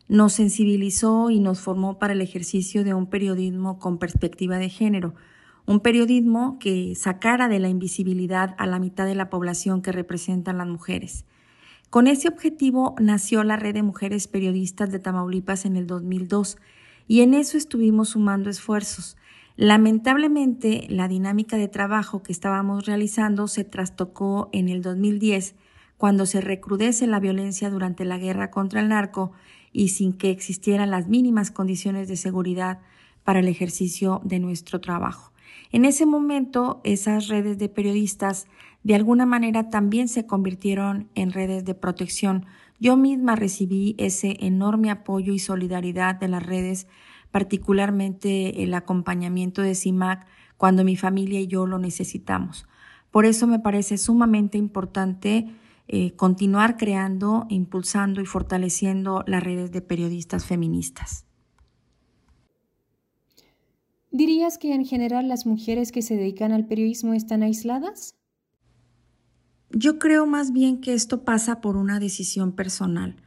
nos 0.07 0.33
sensibilizó 0.33 1.29
y 1.29 1.39
nos 1.39 1.59
formó 1.59 1.99
para 1.99 2.13
el 2.13 2.21
ejercicio 2.21 2.83
de 2.83 2.95
un 2.95 3.05
periodismo 3.05 3.77
con 3.77 3.99
perspectiva 3.99 4.57
de 4.57 4.69
género 4.69 5.13
un 5.65 5.79
periodismo 5.79 6.59
que 6.59 6.93
sacara 6.95 7.47
de 7.47 7.59
la 7.59 7.69
invisibilidad 7.69 8.55
a 8.57 8.67
la 8.67 8.79
mitad 8.79 9.05
de 9.05 9.15
la 9.15 9.29
población 9.29 9.81
que 9.81 9.91
representan 9.91 10.59
las 10.59 10.67
mujeres. 10.67 11.25
Con 11.89 12.07
ese 12.07 12.27
objetivo 12.27 12.95
nació 12.99 13.43
la 13.43 13.55
Red 13.55 13.75
de 13.75 13.83
Mujeres 13.83 14.27
Periodistas 14.27 14.91
de 14.91 14.99
Tamaulipas 14.99 15.65
en 15.65 15.75
el 15.75 15.87
2002 15.87 16.57
y 17.07 17.21
en 17.21 17.33
eso 17.33 17.57
estuvimos 17.57 18.09
sumando 18.09 18.49
esfuerzos. 18.49 19.17
Lamentablemente, 19.55 20.85
la 20.89 21.07
dinámica 21.07 21.57
de 21.57 21.67
trabajo 21.67 22.21
que 22.21 22.33
estábamos 22.33 22.85
realizando 22.85 23.47
se 23.47 23.63
trastocó 23.63 24.49
en 24.51 24.67
el 24.67 24.81
2010, 24.81 25.55
cuando 25.97 26.25
se 26.25 26.41
recrudece 26.41 27.07
la 27.07 27.21
violencia 27.21 27.69
durante 27.69 28.03
la 28.03 28.17
guerra 28.17 28.51
contra 28.51 28.81
el 28.81 28.89
narco 28.89 29.31
y 29.71 29.89
sin 29.89 30.11
que 30.13 30.29
existieran 30.29 30.91
las 30.91 31.07
mínimas 31.07 31.51
condiciones 31.51 32.09
de 32.09 32.17
seguridad 32.17 32.79
para 33.23 33.39
el 33.39 33.47
ejercicio 33.47 34.21
de 34.25 34.39
nuestro 34.39 34.81
trabajo. 34.81 35.31
En 35.75 35.83
ese 35.83 36.05
momento, 36.05 36.79
esas 36.85 37.27
redes 37.27 37.57
de 37.57 37.67
periodistas 37.67 38.47
de 38.83 38.95
alguna 38.95 39.25
manera 39.25 39.69
también 39.69 40.07
se 40.07 40.25
convirtieron 40.25 41.09
en 41.15 41.33
redes 41.33 41.65
de 41.65 41.75
protección. 41.75 42.45
Yo 42.79 42.95
misma 42.95 43.35
recibí 43.35 43.93
ese 43.97 44.37
enorme 44.39 44.89
apoyo 44.89 45.33
y 45.33 45.39
solidaridad 45.39 46.15
de 46.15 46.29
las 46.29 46.45
redes, 46.45 46.87
particularmente 47.29 48.63
el 48.63 48.73
acompañamiento 48.73 49.61
de 49.61 49.75
CIMAC 49.75 50.25
cuando 50.55 50.85
mi 50.85 50.95
familia 50.95 51.41
y 51.41 51.47
yo 51.47 51.67
lo 51.67 51.77
necesitamos. 51.77 52.69
Por 53.11 53.25
eso 53.25 53.45
me 53.45 53.59
parece 53.59 53.97
sumamente 53.97 54.57
importante 54.57 55.49
eh, 55.89 56.15
continuar 56.15 56.77
creando, 56.77 57.47
impulsando 57.49 58.21
y 58.21 58.25
fortaleciendo 58.25 59.25
las 59.27 59.43
redes 59.43 59.73
de 59.73 59.81
periodistas 59.81 60.45
feministas. 60.45 61.25
¿Dirías 64.15 64.57
que 64.57 64.73
en 64.73 64.85
general 64.85 65.27
las 65.27 65.45
mujeres 65.45 65.91
que 65.91 66.01
se 66.01 66.15
dedican 66.15 66.53
al 66.53 66.65
periodismo 66.67 67.13
están 67.13 67.43
aisladas? 67.43 68.15
Yo 69.71 69.99
creo 69.99 70.25
más 70.25 70.53
bien 70.53 70.79
que 70.79 70.93
esto 70.93 71.25
pasa 71.25 71.59
por 71.59 71.75
una 71.75 71.99
decisión 71.99 72.53
personal. 72.53 73.17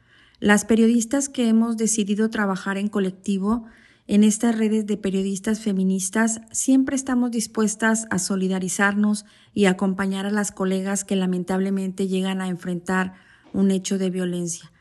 Las 0.40 0.64
periodistas 0.64 1.28
que 1.28 1.46
hemos 1.46 1.76
decidido 1.76 2.30
trabajar 2.30 2.78
en 2.78 2.88
colectivo 2.88 3.66
en 4.06 4.24
estas 4.24 4.56
redes 4.56 4.86
de 4.86 4.96
periodistas 4.96 5.60
feministas 5.60 6.40
siempre 6.52 6.96
estamos 6.96 7.32
dispuestas 7.32 8.06
a 8.08 8.18
solidarizarnos 8.18 9.26
y 9.52 9.66
acompañar 9.66 10.24
a 10.24 10.30
las 10.30 10.52
colegas 10.52 11.04
que 11.04 11.16
lamentablemente 11.16 12.08
llegan 12.08 12.40
a 12.40 12.48
enfrentar 12.48 13.12
un 13.52 13.72
hecho 13.72 13.98
de 13.98 14.08
violencia. 14.08 14.72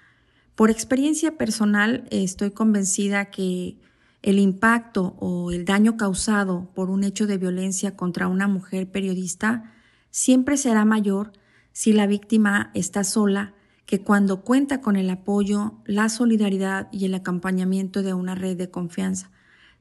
Por 0.55 0.71
experiencia 0.71 1.37
personal 1.37 2.07
estoy 2.11 2.51
convencida 2.51 3.29
que 3.29 3.75
el 4.21 4.39
impacto 4.39 5.15
o 5.19 5.51
el 5.51 5.65
daño 5.65 5.97
causado 5.97 6.71
por 6.73 6.89
un 6.89 7.03
hecho 7.03 7.27
de 7.27 7.37
violencia 7.37 7.95
contra 7.95 8.27
una 8.27 8.47
mujer 8.47 8.89
periodista 8.91 9.73
siempre 10.09 10.57
será 10.57 10.85
mayor 10.85 11.33
si 11.71 11.93
la 11.93 12.07
víctima 12.07 12.71
está 12.73 13.03
sola 13.03 13.53
que 13.85 14.01
cuando 14.01 14.41
cuenta 14.41 14.81
con 14.81 14.97
el 14.97 15.09
apoyo, 15.09 15.75
la 15.85 16.09
solidaridad 16.09 16.89
y 16.91 17.05
el 17.05 17.13
acompañamiento 17.13 18.03
de 18.03 18.13
una 18.13 18.35
red 18.35 18.57
de 18.57 18.69
confianza. 18.69 19.31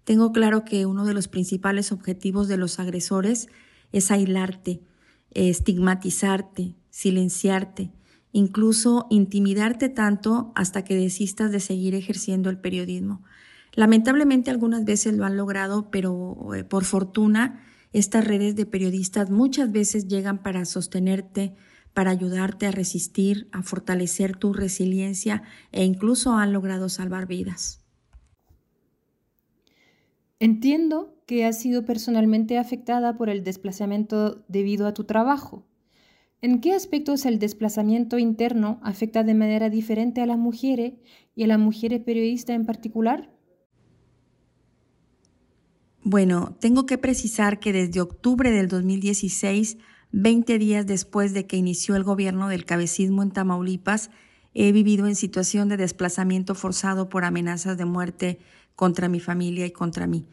Tengo 0.05 0.31
claro 0.31 0.65
que 0.65 0.87
uno 0.87 1.05
de 1.05 1.13
los 1.13 1.27
principales 1.27 1.91
objetivos 1.91 2.47
de 2.47 2.57
los 2.57 2.79
agresores 2.79 3.49
es 3.91 4.13
aislarte, 4.13 4.81
estigmatizarte, 5.33 6.77
silenciarte, 6.91 7.91
incluso 8.31 9.09
intimidarte 9.11 9.89
tanto 9.89 10.53
hasta 10.55 10.85
que 10.85 10.95
desistas 10.95 11.51
de 11.51 11.59
seguir 11.59 11.97
ejerciendo 11.97 12.49
el 12.49 12.59
periodismo. 12.59 13.25
Lamentablemente 13.77 14.51
algunas 14.51 14.85
veces 14.85 15.15
lo 15.15 15.27
han 15.27 15.37
logrado, 15.37 15.91
pero 15.91 16.55
eh, 16.55 16.65
por 16.65 16.85
fortuna 16.85 17.63
estas 17.93 18.27
redes 18.27 18.57
de 18.57 18.65
periodistas 18.65 19.31
muchas 19.31 19.71
veces 19.71 20.09
llegan 20.09 20.43
para 20.43 20.65
sostenerte, 20.65 21.55
para 21.93 22.11
ayudarte 22.11 22.67
a 22.67 22.71
resistir, 22.71 23.49
a 23.53 23.63
fortalecer 23.63 24.35
tu 24.35 24.55
resiliencia 24.55 25.43
e 25.73 25.85
incluso 25.85 26.33
han 26.33 26.55
logrado 26.55 26.89
salvar 26.89 27.27
vidas. 27.27 27.85
Entiendo 30.41 31.15
que 31.27 31.45
has 31.45 31.59
sido 31.59 31.85
personalmente 31.85 32.57
afectada 32.57 33.17
por 33.19 33.29
el 33.29 33.45
desplazamiento 33.45 34.45
debido 34.49 34.87
a 34.87 34.95
tu 34.95 35.05
trabajo. 35.05 35.67
¿En 36.41 36.61
qué 36.61 36.73
aspectos 36.73 37.27
el 37.27 37.39
desplazamiento 37.39 38.19
interno 38.19 38.79
afecta 38.83 39.23
de 39.23 39.35
manera 39.35 39.69
diferente 39.69 40.23
a 40.23 40.27
las 40.27 40.39
mujeres 40.39 40.95
y 41.35 41.45
a 41.45 41.47
las 41.47 41.59
mujeres 41.59 42.01
periodistas 42.01 42.57
en 42.57 42.65
particular? 42.65 43.36
Bueno, 46.09 46.57
tengo 46.61 46.87
que 46.87 46.99
precisar 46.99 47.59
que 47.59 47.73
desde 47.73 48.01
octubre 48.01 48.53
del 48.53 48.69
2016, 48.69 49.77
20 50.13 50.57
días 50.57 50.87
después 50.87 51.35
de 51.35 51.49
que 51.49 51.57
inició 51.57 51.97
el 51.97 52.05
gobierno 52.05 52.47
del 52.47 52.65
cabecismo 52.65 53.25
en 53.25 53.33
Tamaulipas, 53.33 54.11
he 54.55 54.71
vivido 54.71 55.09
en 55.09 55.17
situación 55.17 55.69
de 55.69 55.77
desplazamiento 55.77 56.55
forzado 56.55 57.09
por 57.09 57.25
amenazas 57.25 57.77
de 57.77 57.87
muerte 57.87 58.39
contra 58.77 59.09
mi 59.09 59.19
familia 59.19 59.67
y 59.67 59.73
contra 59.73 60.07
mí. 60.07 60.29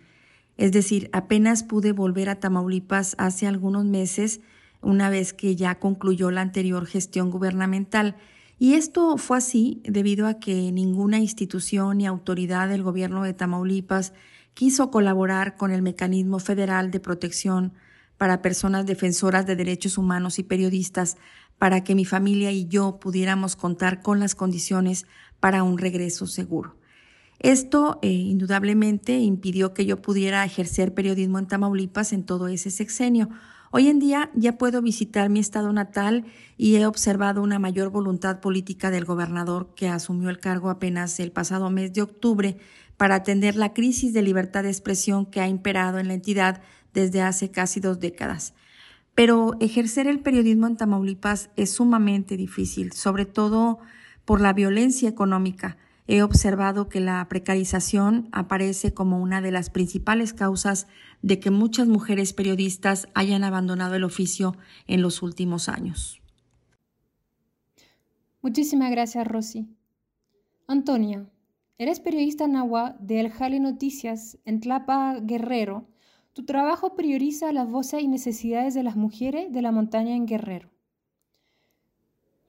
Es 0.57 0.71
decir, 0.71 1.09
apenas 1.11 1.63
pude 1.63 1.91
volver 1.91 2.29
a 2.29 2.39
Tamaulipas 2.39 3.15
hace 3.17 3.47
algunos 3.47 3.83
meses, 3.83 4.41
una 4.83 5.09
vez 5.09 5.33
que 5.33 5.55
ya 5.55 5.79
concluyó 5.79 6.29
la 6.29 6.41
anterior 6.41 6.85
gestión 6.85 7.31
gubernamental. 7.31 8.15
Y 8.59 8.75
esto 8.75 9.17
fue 9.17 9.39
así 9.39 9.81
debido 9.85 10.27
a 10.27 10.35
que 10.35 10.71
ninguna 10.71 11.17
institución 11.17 11.97
ni 11.97 12.05
autoridad 12.05 12.69
del 12.69 12.83
gobierno 12.83 13.23
de 13.23 13.33
Tamaulipas 13.33 14.13
quiso 14.53 14.91
colaborar 14.91 15.55
con 15.57 15.71
el 15.71 15.81
Mecanismo 15.81 16.39
Federal 16.39 16.91
de 16.91 16.99
Protección 16.99 17.73
para 18.17 18.41
Personas 18.41 18.85
Defensoras 18.85 19.45
de 19.45 19.55
Derechos 19.55 19.97
Humanos 19.97 20.39
y 20.39 20.43
Periodistas 20.43 21.17
para 21.57 21.83
que 21.83 21.95
mi 21.95 22.05
familia 22.05 22.51
y 22.51 22.67
yo 22.67 22.99
pudiéramos 22.99 23.55
contar 23.55 24.01
con 24.01 24.19
las 24.19 24.35
condiciones 24.35 25.05
para 25.39 25.63
un 25.63 25.77
regreso 25.77 26.27
seguro. 26.27 26.75
Esto 27.39 27.99
eh, 28.01 28.09
indudablemente 28.09 29.17
impidió 29.19 29.73
que 29.73 29.85
yo 29.85 30.01
pudiera 30.01 30.45
ejercer 30.45 30.93
periodismo 30.93 31.39
en 31.39 31.47
Tamaulipas 31.47 32.13
en 32.13 32.23
todo 32.23 32.47
ese 32.47 32.71
sexenio. 32.71 33.29
Hoy 33.71 33.87
en 33.89 33.99
día 33.99 34.29
ya 34.35 34.57
puedo 34.57 34.81
visitar 34.81 35.29
mi 35.29 35.39
estado 35.39 35.73
natal 35.73 36.25
y 36.57 36.75
he 36.75 36.85
observado 36.85 37.41
una 37.41 37.59
mayor 37.59 37.89
voluntad 37.89 38.39
política 38.39 38.91
del 38.91 39.03
gobernador 39.03 39.73
que 39.75 39.89
asumió 39.89 40.29
el 40.29 40.39
cargo 40.39 40.69
apenas 40.69 41.19
el 41.19 41.31
pasado 41.31 41.69
mes 41.69 41.91
de 41.91 42.03
octubre 42.03 42.57
para 43.03 43.15
atender 43.15 43.57
la 43.57 43.73
crisis 43.73 44.13
de 44.13 44.21
libertad 44.21 44.63
de 44.63 44.69
expresión 44.69 45.25
que 45.25 45.41
ha 45.41 45.47
imperado 45.49 45.99
en 45.99 46.07
la 46.07 46.13
entidad 46.13 46.61
desde 46.93 47.21
hace 47.21 47.51
casi 47.51 47.81
dos 47.81 47.99
décadas. 47.99 48.53
Pero 49.13 49.57
ejercer 49.59 50.07
el 50.07 50.21
periodismo 50.21 50.67
en 50.67 50.77
Tamaulipas 50.77 51.49
es 51.57 51.73
sumamente 51.73 52.37
difícil, 52.37 52.93
sobre 52.93 53.25
todo 53.25 53.79
por 54.23 54.39
la 54.39 54.53
violencia 54.53 55.09
económica. 55.09 55.75
He 56.07 56.23
observado 56.23 56.87
que 56.87 57.01
la 57.01 57.27
precarización 57.27 58.29
aparece 58.31 58.93
como 58.93 59.19
una 59.21 59.41
de 59.41 59.51
las 59.51 59.69
principales 59.69 60.31
causas 60.31 60.87
de 61.21 61.41
que 61.41 61.51
muchas 61.51 61.89
mujeres 61.89 62.31
periodistas 62.31 63.09
hayan 63.15 63.43
abandonado 63.43 63.95
el 63.95 64.05
oficio 64.05 64.55
en 64.87 65.01
los 65.01 65.21
últimos 65.21 65.67
años. 65.67 66.21
Muchísimas 68.41 68.91
gracias, 68.91 69.27
Rosy. 69.27 69.67
Antonia, 70.67 71.27
eres 71.77 71.99
periodista 71.99 72.47
nahua 72.47 72.95
de 72.99 73.19
El 73.19 73.29
Jale 73.31 73.59
Noticias 73.59 74.39
en 74.45 74.59
Tlapa 74.59 75.19
Guerrero 75.19 75.87
tu 76.33 76.45
trabajo 76.45 76.95
prioriza 76.95 77.53
las 77.53 77.69
voces 77.69 78.01
y 78.01 78.07
necesidades 78.07 78.73
de 78.73 78.81
las 78.81 78.95
mujeres 78.95 79.53
de 79.53 79.61
la 79.61 79.71
montaña 79.71 80.15
en 80.15 80.25
Guerrero. 80.25 80.71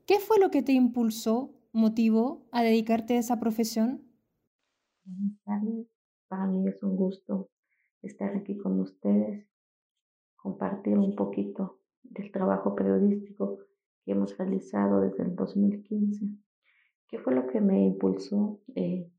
¿Qué 0.07 0.19
fue 0.21 0.39
lo 0.39 0.51
que 0.51 0.63
te 0.63 0.73
impulsó, 0.73 1.53
motivó 1.73 2.47
a 2.51 2.63
dedicarte 2.63 3.15
a 3.15 3.19
esa 3.19 3.39
profesión? 3.39 4.03
Buenas 5.05 5.39
tardes, 5.45 5.87
para 6.29 6.47
mí 6.47 6.67
es 6.67 6.83
un 6.83 6.97
gusto 6.97 7.51
estar 8.01 8.35
aquí 8.35 8.57
con 8.57 8.81
ustedes, 8.81 9.47
compartir 10.37 10.97
un 10.97 11.15
poquito 11.15 11.81
del 12.03 12.33
trabajo 12.33 12.75
periodístico 12.75 13.59
que 14.03 14.13
hemos 14.13 14.37
realizado 14.39 15.03
desde 15.03 15.25
el 15.25 15.37
2015. 15.37 16.27
¿Qué 17.07 17.19
fue 17.19 17.35
lo 17.35 17.47
que 17.49 17.61
me 17.61 17.85
impulsó? 17.85 18.61
Eh, 18.75 19.11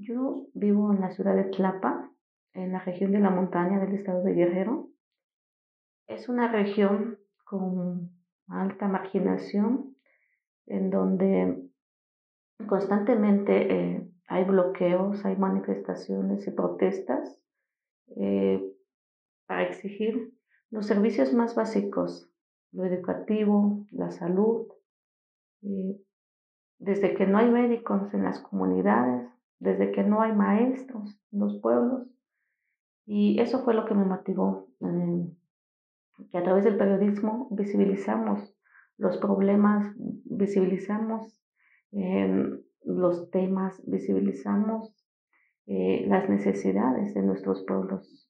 yo 0.00 0.46
vivo 0.54 0.92
en 0.92 1.00
la 1.00 1.10
ciudad 1.10 1.34
de 1.34 1.44
Tlapa, 1.44 2.10
en 2.54 2.72
la 2.72 2.80
región 2.80 3.12
de 3.12 3.20
la 3.20 3.30
montaña 3.30 3.80
del 3.80 3.94
estado 3.94 4.22
de 4.22 4.32
Guerrero. 4.32 4.90
Es 6.06 6.28
una 6.28 6.50
región 6.50 7.18
con 7.44 8.10
alta 8.48 8.88
marginación, 8.88 9.96
en 10.66 10.90
donde 10.90 11.68
constantemente 12.66 13.72
eh, 13.72 14.10
hay 14.28 14.44
bloqueos, 14.44 15.24
hay 15.24 15.36
manifestaciones 15.36 16.46
y 16.46 16.50
protestas 16.50 17.40
eh, 18.16 18.62
para 19.46 19.62
exigir 19.62 20.32
los 20.70 20.86
servicios 20.86 21.32
más 21.32 21.54
básicos, 21.54 22.30
lo 22.72 22.84
educativo, 22.84 23.86
la 23.90 24.10
salud. 24.10 24.68
Desde 26.78 27.14
que 27.14 27.26
no 27.26 27.38
hay 27.38 27.50
médicos 27.50 28.12
en 28.14 28.24
las 28.24 28.40
comunidades, 28.40 29.28
desde 29.58 29.92
que 29.92 30.02
no 30.02 30.20
hay 30.20 30.32
maestros 30.32 31.20
en 31.32 31.40
los 31.40 31.60
pueblos, 31.60 32.08
y 33.06 33.40
eso 33.40 33.64
fue 33.64 33.74
lo 33.74 33.86
que 33.86 33.94
me 33.94 34.04
motivó, 34.04 34.68
eh, 34.80 35.32
que 36.30 36.38
a 36.38 36.42
través 36.42 36.64
del 36.64 36.76
periodismo 36.76 37.48
visibilizamos 37.50 38.54
los 38.98 39.16
problemas, 39.18 39.94
visibilizamos 40.24 41.40
em, 41.92 42.60
los 42.84 43.30
temas, 43.30 43.80
visibilizamos 43.86 44.94
eh, 45.66 46.04
las 46.06 46.28
necesidades 46.28 47.14
de 47.14 47.22
nuestros 47.22 47.64
pueblos. 47.66 48.28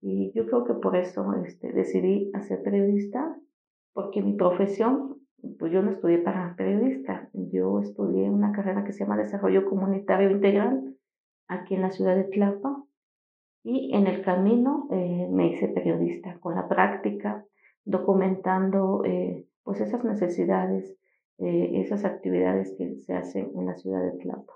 Y 0.00 0.32
yo 0.34 0.46
creo 0.46 0.64
que 0.64 0.74
por 0.74 0.96
eso 0.96 1.32
este, 1.44 1.72
decidí 1.72 2.30
ser 2.46 2.62
periodista, 2.62 3.38
porque 3.92 4.22
mi 4.22 4.36
profesión, 4.36 5.13
pues 5.58 5.72
yo 5.72 5.82
no 5.82 5.90
estudié 5.90 6.18
para 6.18 6.54
periodista, 6.56 7.28
yo 7.32 7.80
estudié 7.80 8.30
una 8.30 8.52
carrera 8.52 8.84
que 8.84 8.92
se 8.92 9.00
llama 9.00 9.16
Desarrollo 9.16 9.68
Comunitario 9.68 10.30
Integral 10.30 10.96
aquí 11.48 11.74
en 11.74 11.82
la 11.82 11.90
ciudad 11.90 12.16
de 12.16 12.24
Tlapa 12.24 12.84
y 13.62 13.94
en 13.94 14.06
el 14.06 14.22
camino 14.22 14.88
eh, 14.90 15.26
me 15.30 15.48
hice 15.48 15.68
periodista 15.68 16.38
con 16.40 16.54
la 16.54 16.68
práctica, 16.68 17.44
documentando 17.84 19.02
eh, 19.04 19.46
pues 19.62 19.80
esas 19.80 20.04
necesidades, 20.04 20.96
eh, 21.38 21.80
esas 21.80 22.04
actividades 22.04 22.74
que 22.76 22.96
se 22.96 23.14
hacen 23.14 23.50
en 23.56 23.66
la 23.66 23.74
ciudad 23.76 24.02
de 24.02 24.18
Tlapa. 24.18 24.52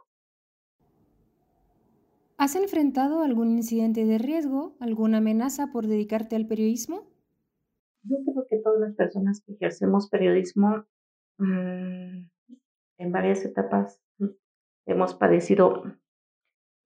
¿Has 2.36 2.54
enfrentado 2.54 3.22
algún 3.22 3.50
incidente 3.50 4.04
de 4.04 4.18
riesgo, 4.18 4.76
alguna 4.78 5.18
amenaza 5.18 5.72
por 5.72 5.86
dedicarte 5.86 6.36
al 6.36 6.46
periodismo? 6.46 7.02
Yo 8.08 8.16
creo 8.24 8.46
que 8.48 8.58
todas 8.58 8.80
las 8.80 8.94
personas 8.94 9.42
que 9.42 9.52
ejercemos 9.52 10.08
periodismo 10.08 10.86
mm, 11.38 12.26
en 12.98 13.12
varias 13.12 13.44
etapas 13.44 14.00
hemos 14.86 15.14
padecido 15.14 15.82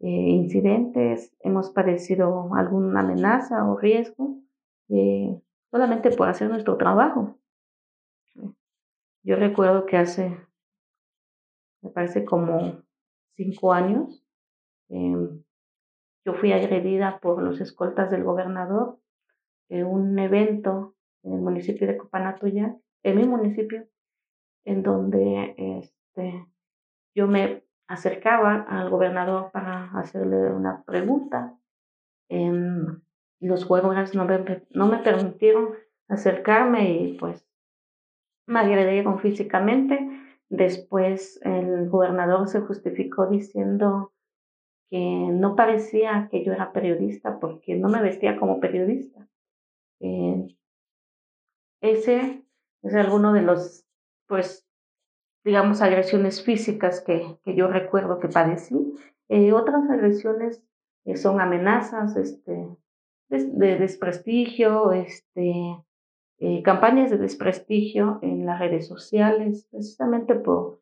eh, 0.01 0.09
incidentes, 0.09 1.33
hemos 1.41 1.71
padecido 1.71 2.53
alguna 2.55 3.01
amenaza 3.01 3.65
o 3.65 3.79
riesgo, 3.79 4.41
eh, 4.89 5.41
solamente 5.71 6.11
por 6.11 6.29
hacer 6.29 6.51
nuestro 6.51 6.77
trabajo. 6.77 7.39
Yo 9.23 9.37
recuerdo 9.37 9.87
que 9.87 9.97
hace, 9.97 10.37
me 11.83 11.91
parece 11.91 12.25
como 12.25 12.83
cinco 13.37 13.73
años, 13.73 14.25
em, 14.89 15.45
yo 16.25 16.35
fui 16.35 16.53
agredida 16.53 17.21
por 17.21 17.41
los 17.41 17.61
escoltas 17.61 18.11
del 18.11 18.25
gobernador 18.25 18.99
en 19.69 19.87
un 19.87 20.19
evento 20.19 20.97
en 21.23 21.35
el 21.35 21.41
municipio 21.41 21.87
de 21.87 21.97
Copanatoya, 21.97 22.77
en 23.03 23.17
mi 23.17 23.25
municipio, 23.25 23.87
en 24.65 24.83
donde 24.83 25.55
este, 25.57 26.47
yo 27.15 27.27
me 27.27 27.65
acercaba 27.89 28.63
al 28.63 28.91
gobernador 28.91 29.51
para 29.53 29.91
hacerle 29.99 30.53
una 30.53 30.83
pregunta. 30.85 31.59
Em, 32.29 33.03
los 33.41 33.65
jueces 33.65 34.15
no 34.15 34.25
me, 34.25 34.63
no 34.71 34.87
me 34.87 34.99
permitieron 34.99 35.71
acercarme 36.09 36.93
y 36.93 37.19
pues 37.19 37.47
me 38.47 38.61
agredieron 38.61 39.19
físicamente. 39.19 39.99
Después 40.49 41.41
el 41.45 41.89
gobernador 41.89 42.49
se 42.49 42.61
justificó 42.61 43.27
diciendo 43.27 44.13
que 44.91 44.99
no 44.99 45.57
parecía 45.57 46.29
que 46.31 46.45
yo 46.45 46.53
era 46.53 46.73
periodista 46.73 47.41
porque 47.41 47.75
no 47.75 47.89
me 47.89 48.03
vestía 48.03 48.39
como 48.39 48.61
periodista. 48.61 49.27
Eh, 50.01 50.47
ese 51.83 52.43
es 52.83 52.95
alguno 52.95 53.33
de 53.35 53.43
los 53.43 53.85
pues 54.27 54.67
digamos, 55.45 55.83
agresiones 55.83 56.43
físicas 56.43 57.01
que, 57.01 57.39
que 57.45 57.55
yo 57.55 57.69
recuerdo 57.69 58.19
que 58.19 58.29
padecí. 58.29 58.95
Eh, 59.29 59.53
otras 59.53 59.89
agresiones 59.91 60.63
eh, 61.05 61.17
son 61.17 61.41
amenazas 61.41 62.17
este, 62.17 62.69
de, 63.29 63.79
desprestigio, 63.79 64.93
este, 64.93 65.53
eh, 66.39 66.63
campañas 66.63 67.11
de 67.11 67.19
desprestigio 67.19 68.19
en 68.23 68.47
las 68.47 68.61
redes 68.61 68.87
sociales, 68.87 69.67
precisamente 69.71 70.35
por, 70.35 70.81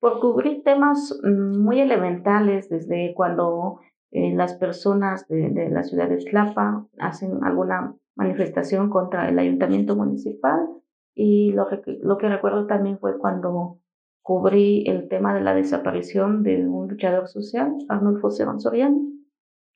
por 0.00 0.20
cubrir 0.20 0.62
temas 0.62 1.18
mm, 1.22 1.62
muy 1.62 1.80
elementales 1.80 2.68
desde 2.68 3.14
cuando 3.14 3.80
las 4.14 4.52
personas 4.56 5.26
de, 5.28 5.48
de, 5.48 5.70
la 5.70 5.84
ciudad 5.84 6.06
de 6.06 6.18
Tlapa 6.18 6.86
hacen 6.98 7.42
alguna 7.44 7.96
manifestación 8.16 8.90
contra 8.90 9.28
el 9.28 9.38
ayuntamiento 9.38 9.96
municipal. 9.96 10.68
Y 11.14 11.52
lo, 11.52 11.68
lo 12.02 12.18
que 12.18 12.28
recuerdo 12.28 12.66
también 12.66 12.98
fue 12.98 13.18
cuando 13.18 13.78
cubrí 14.22 14.84
el 14.86 15.08
tema 15.08 15.34
de 15.34 15.40
la 15.40 15.54
desaparición 15.54 16.42
de 16.42 16.66
un 16.66 16.88
luchador 16.88 17.28
social, 17.28 17.72
Arnulfo 17.88 18.30
Serán 18.30 18.60
Soriano, 18.60 19.00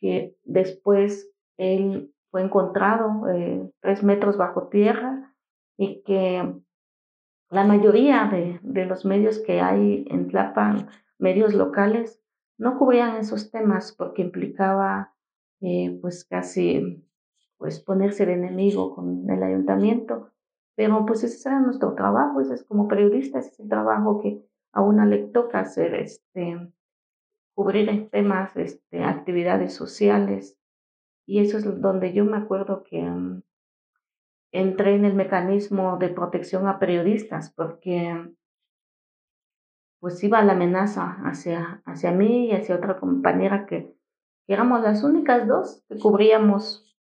que 0.00 0.36
después 0.44 1.30
él 1.56 2.12
fue 2.30 2.42
encontrado 2.42 3.28
eh, 3.28 3.68
tres 3.80 4.02
metros 4.02 4.36
bajo 4.36 4.68
tierra 4.68 5.34
y 5.76 6.02
que 6.02 6.54
la 7.50 7.64
mayoría 7.64 8.28
de, 8.30 8.60
de, 8.62 8.86
los 8.86 9.04
medios 9.04 9.38
que 9.40 9.60
hay 9.60 10.04
en 10.08 10.28
Tlapan, 10.28 10.88
medios 11.18 11.54
locales, 11.54 12.20
no 12.58 12.78
cubrían 12.78 13.16
esos 13.16 13.50
temas 13.50 13.94
porque 13.96 14.22
implicaba 14.22 15.14
eh, 15.60 15.98
pues 16.00 16.24
casi 16.24 17.05
pues 17.58 17.80
ponerse 17.80 18.26
de 18.26 18.34
enemigo 18.34 18.94
con 18.94 19.28
el 19.30 19.42
ayuntamiento. 19.42 20.30
Pero 20.76 21.06
pues 21.06 21.24
ese 21.24 21.48
era 21.48 21.60
nuestro 21.60 21.94
trabajo, 21.94 22.40
ese 22.40 22.54
es 22.54 22.64
como 22.64 22.86
periodista, 22.86 23.38
ese 23.38 23.50
es 23.50 23.60
el 23.60 23.68
trabajo 23.68 24.20
que 24.20 24.42
a 24.72 24.82
una 24.82 25.06
le 25.06 25.28
toca 25.28 25.60
hacer, 25.60 25.94
este, 25.94 26.70
cubrir 27.54 28.10
temas, 28.10 28.54
este, 28.56 29.02
actividades 29.02 29.72
sociales. 29.72 30.58
Y 31.26 31.40
eso 31.40 31.56
es 31.56 31.80
donde 31.80 32.12
yo 32.12 32.24
me 32.26 32.36
acuerdo 32.36 32.84
que 32.84 33.02
mm, 33.02 33.42
entré 34.52 34.94
en 34.94 35.06
el 35.06 35.14
mecanismo 35.14 35.96
de 35.96 36.10
protección 36.10 36.68
a 36.68 36.78
periodistas, 36.78 37.50
porque 37.52 38.34
pues 39.98 40.22
iba 40.22 40.42
la 40.42 40.52
amenaza 40.52 41.16
hacia, 41.24 41.82
hacia 41.86 42.12
mí 42.12 42.46
y 42.46 42.52
hacia 42.52 42.76
otra 42.76 42.98
compañera 43.00 43.66
que 43.66 43.96
éramos 44.46 44.82
las 44.82 45.02
únicas 45.02 45.48
dos 45.48 45.82
que 45.88 45.98
cubríamos 45.98 46.95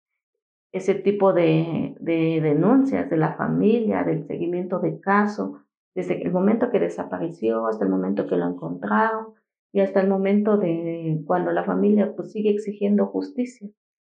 ese 0.72 0.94
tipo 0.94 1.32
de, 1.32 1.94
de, 2.00 2.40
denuncias 2.40 3.08
de 3.10 3.16
la 3.16 3.34
familia, 3.34 4.04
del 4.04 4.26
seguimiento 4.26 4.80
de 4.80 4.98
caso, 5.00 5.62
desde 5.94 6.22
el 6.22 6.32
momento 6.32 6.70
que 6.70 6.80
desapareció 6.80 7.66
hasta 7.66 7.84
el 7.84 7.90
momento 7.90 8.26
que 8.26 8.36
lo 8.36 8.48
encontraron 8.48 9.34
y 9.72 9.80
hasta 9.80 10.00
el 10.00 10.08
momento 10.08 10.56
de 10.56 11.22
cuando 11.26 11.52
la 11.52 11.64
familia 11.64 12.14
pues 12.16 12.32
sigue 12.32 12.50
exigiendo 12.50 13.06
justicia 13.06 13.68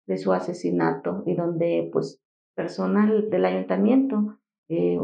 de 0.06 0.18
su 0.18 0.32
asesinato 0.32 1.22
y 1.26 1.34
donde 1.34 1.88
pues 1.92 2.20
personal 2.54 3.30
del 3.30 3.44
ayuntamiento 3.44 4.38
eh, 4.68 4.98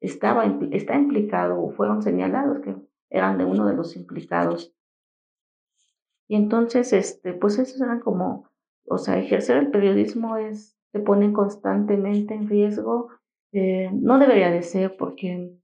estaba, 0.00 0.46
está 0.70 0.96
implicado 0.96 1.60
o 1.60 1.70
fueron 1.70 2.02
señalados 2.02 2.60
que 2.60 2.74
eran 3.10 3.36
de 3.36 3.44
uno 3.44 3.66
de 3.66 3.74
los 3.74 3.96
implicados. 3.96 4.74
Y 6.26 6.36
entonces, 6.36 6.92
este, 6.92 7.34
pues 7.34 7.58
esos 7.58 7.80
eran 7.80 8.00
como, 8.00 8.48
o 8.86 8.96
sea, 8.96 9.18
ejercer 9.18 9.58
el 9.58 9.70
periodismo 9.70 10.36
es 10.36 10.73
se 10.94 11.00
ponen 11.00 11.32
constantemente 11.32 12.34
en 12.34 12.48
riesgo. 12.48 13.08
Eh, 13.52 13.90
no 13.92 14.20
debería 14.20 14.52
de 14.52 14.62
ser 14.62 14.96
porque 14.96 15.58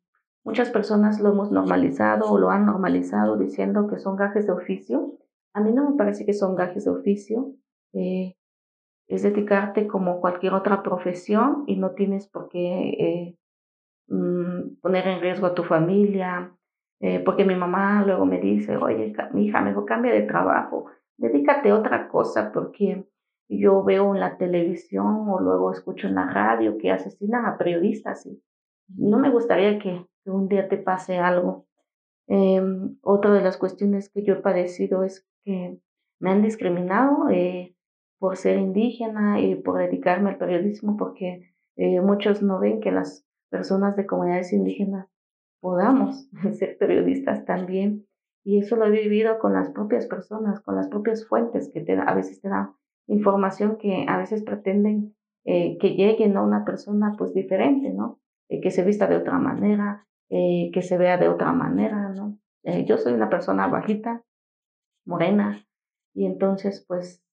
muchas 0.44 0.70
personas 0.70 1.20
lo 1.20 1.30
hemos 1.30 1.52
normalizado 1.52 2.32
o 2.32 2.36
lo 2.36 2.50
han 2.50 2.66
normalizado 2.66 3.36
diciendo 3.36 3.86
que 3.86 4.00
son 4.00 4.16
gajes 4.16 4.48
de 4.48 4.52
oficio. 4.52 5.18
A 5.54 5.60
mí 5.60 5.72
no 5.72 5.88
me 5.88 5.96
parece 5.96 6.26
que 6.26 6.32
son 6.32 6.56
gajes 6.56 6.84
de 6.84 6.90
oficio. 6.90 7.54
Eh, 7.92 8.34
es 9.06 9.22
dedicarte 9.22 9.86
como 9.86 10.20
cualquier 10.20 10.52
otra 10.52 10.82
profesión 10.82 11.62
y 11.68 11.76
no 11.76 11.92
tienes 11.92 12.26
por 12.26 12.48
qué 12.48 12.88
eh, 12.98 13.38
mm, 14.08 14.80
poner 14.82 15.06
en 15.06 15.20
riesgo 15.20 15.46
a 15.46 15.54
tu 15.54 15.62
familia. 15.62 16.56
porque 17.24 17.44
mi 17.44 17.54
mamá 17.54 18.04
luego 18.04 18.26
me 18.26 18.40
dice, 18.40 18.76
oye, 18.76 19.14
mi 19.32 19.46
hija, 19.46 19.62
mejor 19.62 19.86
cambia 19.86 20.12
de 20.12 20.22
trabajo, 20.22 20.86
dedícate 21.16 21.70
a 21.70 21.76
otra 21.76 22.08
cosa 22.08 22.52
porque 22.52 23.06
yo 23.58 23.82
veo 23.82 24.14
en 24.14 24.20
la 24.20 24.36
televisión 24.36 25.28
o 25.28 25.40
luego 25.40 25.72
escucho 25.72 26.06
en 26.06 26.14
la 26.14 26.26
radio 26.26 26.78
que 26.78 26.92
asesinan 26.92 27.46
a 27.46 27.58
periodistas 27.58 28.24
y 28.26 28.40
no 28.96 29.18
me 29.18 29.30
gustaría 29.30 29.78
que, 29.78 30.06
un 30.26 30.48
día 30.48 30.68
te 30.68 30.76
pase 30.76 31.18
algo. 31.18 31.66
Eh, 32.28 32.62
otra 33.00 33.32
de 33.32 33.40
las 33.40 33.56
cuestiones 33.56 34.10
que 34.10 34.22
yo 34.22 34.34
he 34.34 34.42
padecido 34.42 35.02
es 35.02 35.26
que 35.44 35.80
me 36.20 36.30
han 36.30 36.42
discriminado 36.42 37.28
eh, 37.30 37.74
por 38.18 38.36
ser 38.36 38.58
indígena 38.58 39.40
y 39.40 39.56
por 39.56 39.78
dedicarme 39.78 40.30
al 40.30 40.38
periodismo 40.38 40.96
porque 40.96 41.54
eh, 41.76 42.00
muchos 42.00 42.42
no 42.42 42.60
ven 42.60 42.80
que 42.80 42.92
las 42.92 43.26
personas 43.50 43.96
de 43.96 44.06
comunidades 44.06 44.52
indígenas 44.52 45.08
podamos 45.60 46.28
ser 46.52 46.76
periodistas 46.78 47.44
también. 47.44 48.06
Y 48.44 48.60
eso 48.60 48.76
lo 48.76 48.86
he 48.86 48.90
vivido 48.90 49.38
con 49.38 49.52
las 49.52 49.70
propias 49.70 50.06
personas, 50.06 50.60
con 50.60 50.76
las 50.76 50.88
propias 50.88 51.26
fuentes 51.26 51.70
que 51.72 51.80
te, 51.80 51.94
a 51.94 52.14
veces 52.14 52.40
te 52.40 52.48
dan 52.48 52.74
información 53.10 53.76
que 53.76 54.06
a 54.08 54.16
veces 54.18 54.42
pretenden 54.42 55.16
eh, 55.44 55.78
que 55.78 55.94
lleguen 55.94 56.36
a 56.36 56.42
una 56.42 56.64
persona 56.64 57.14
pues 57.18 57.34
diferente, 57.34 57.90
¿no? 57.90 58.20
Eh, 58.48 58.60
que 58.60 58.70
se 58.70 58.84
vista 58.84 59.06
de 59.08 59.16
otra 59.16 59.38
manera, 59.38 60.06
eh, 60.28 60.70
que 60.72 60.82
se 60.82 60.96
vea 60.96 61.18
de 61.18 61.28
otra 61.28 61.52
manera, 61.52 62.10
¿no? 62.10 62.38
yo 62.84 62.98
soy 62.98 63.14
una 63.14 63.30
persona 63.30 63.68
bajita, 63.68 64.22
morena, 65.06 65.66
y 66.12 66.26
entonces 66.26 66.84
pues, 66.86 67.24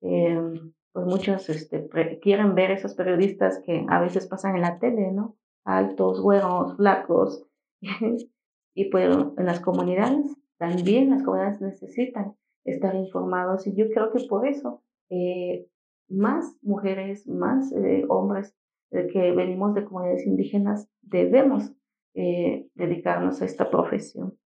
pues 0.00 1.06
muchos 1.06 1.48
este, 1.48 1.88
quieren 2.20 2.56
ver 2.56 2.72
esos 2.72 2.94
periodistas 2.96 3.62
que 3.64 3.86
a 3.88 4.00
veces 4.00 4.26
pasan 4.26 4.56
en 4.56 4.62
la 4.62 4.80
tele, 4.80 5.12
¿no? 5.12 5.36
Altos, 5.64 6.20
güeros, 6.20 6.76
flacos, 6.76 7.46
y 8.74 8.90
pues 8.90 9.16
en 9.36 9.46
las 9.46 9.60
comunidades, 9.60 10.36
también 10.58 11.10
las 11.10 11.22
comunidades 11.22 11.60
necesitan 11.60 12.34
estar 12.64 12.96
informados 12.96 13.68
y 13.68 13.76
yo 13.76 13.88
creo 13.94 14.10
que 14.10 14.26
por 14.28 14.48
eso 14.48 14.82
eh, 15.14 15.68
más 16.08 16.56
mujeres, 16.62 17.28
más 17.28 17.70
eh, 17.72 18.06
hombres 18.08 18.56
eh, 18.92 19.08
que 19.12 19.32
venimos 19.32 19.74
de 19.74 19.84
comunidades 19.84 20.26
indígenas 20.26 20.88
debemos 21.02 21.70
dedicarnos 22.14 23.40
a 23.40 23.46
esta 23.46 23.70
profesión. 23.70 24.38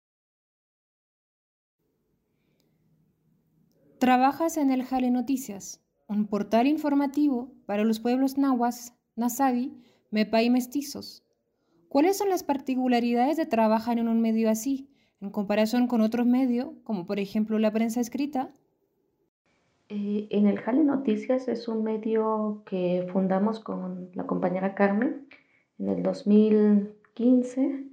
Trabajas 3.98 4.58
en 4.58 4.70
el 4.70 4.82
Jale 4.82 5.10
Noticias, 5.10 5.82
un 6.06 6.26
portal 6.26 6.66
informativo 6.66 7.54
para 7.64 7.84
los 7.84 8.00
pueblos 8.00 8.36
nahuas, 8.36 8.94
nasabi, 9.16 9.72
mepa 10.10 10.42
y 10.42 10.50
mestizos. 10.50 11.24
¿Cuáles 11.88 12.18
son 12.18 12.28
las 12.28 12.42
particularidades 12.42 13.38
de 13.38 13.46
trabajar 13.46 13.98
en 13.98 14.08
un 14.08 14.20
medio 14.20 14.50
así, 14.50 14.90
en 15.22 15.30
comparación 15.30 15.86
con 15.86 16.02
otros 16.02 16.26
medios, 16.26 16.68
como 16.84 17.06
por 17.06 17.18
ejemplo 17.18 17.58
la 17.58 17.72
prensa 17.72 18.00
escrita? 18.00 18.54
Eh, 19.96 20.26
en 20.30 20.48
el 20.48 20.58
Jale 20.60 20.82
Noticias 20.82 21.46
es 21.46 21.68
un 21.68 21.84
medio 21.84 22.64
que 22.66 23.06
fundamos 23.12 23.60
con 23.60 24.10
la 24.14 24.26
compañera 24.26 24.74
Carmen 24.74 25.28
en 25.78 25.88
el 25.88 26.02
2015, 26.02 27.84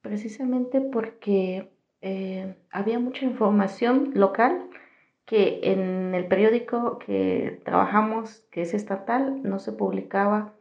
precisamente 0.00 0.80
porque 0.80 1.70
eh, 2.00 2.56
había 2.70 2.98
mucha 2.98 3.26
información 3.26 4.12
local 4.14 4.70
que 5.26 5.60
en 5.64 6.14
el 6.14 6.28
periódico 6.28 6.98
que 6.98 7.60
trabajamos, 7.62 8.46
que 8.50 8.62
es 8.62 8.72
estatal, 8.72 9.42
no 9.42 9.58
se 9.58 9.72
publicaba 9.72 10.54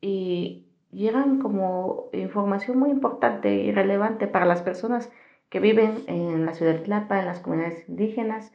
y, 0.00 0.64
y 0.90 1.08
eran 1.08 1.40
como 1.40 2.08
información 2.14 2.78
muy 2.78 2.88
importante 2.88 3.54
y 3.54 3.70
relevante 3.70 4.28
para 4.28 4.46
las 4.46 4.62
personas 4.62 5.12
que 5.50 5.60
viven 5.60 6.04
en 6.06 6.46
la 6.46 6.54
ciudad 6.54 6.72
de 6.72 6.78
Tlapa, 6.78 7.20
en 7.20 7.26
las 7.26 7.40
comunidades 7.40 7.86
indígenas, 7.86 8.50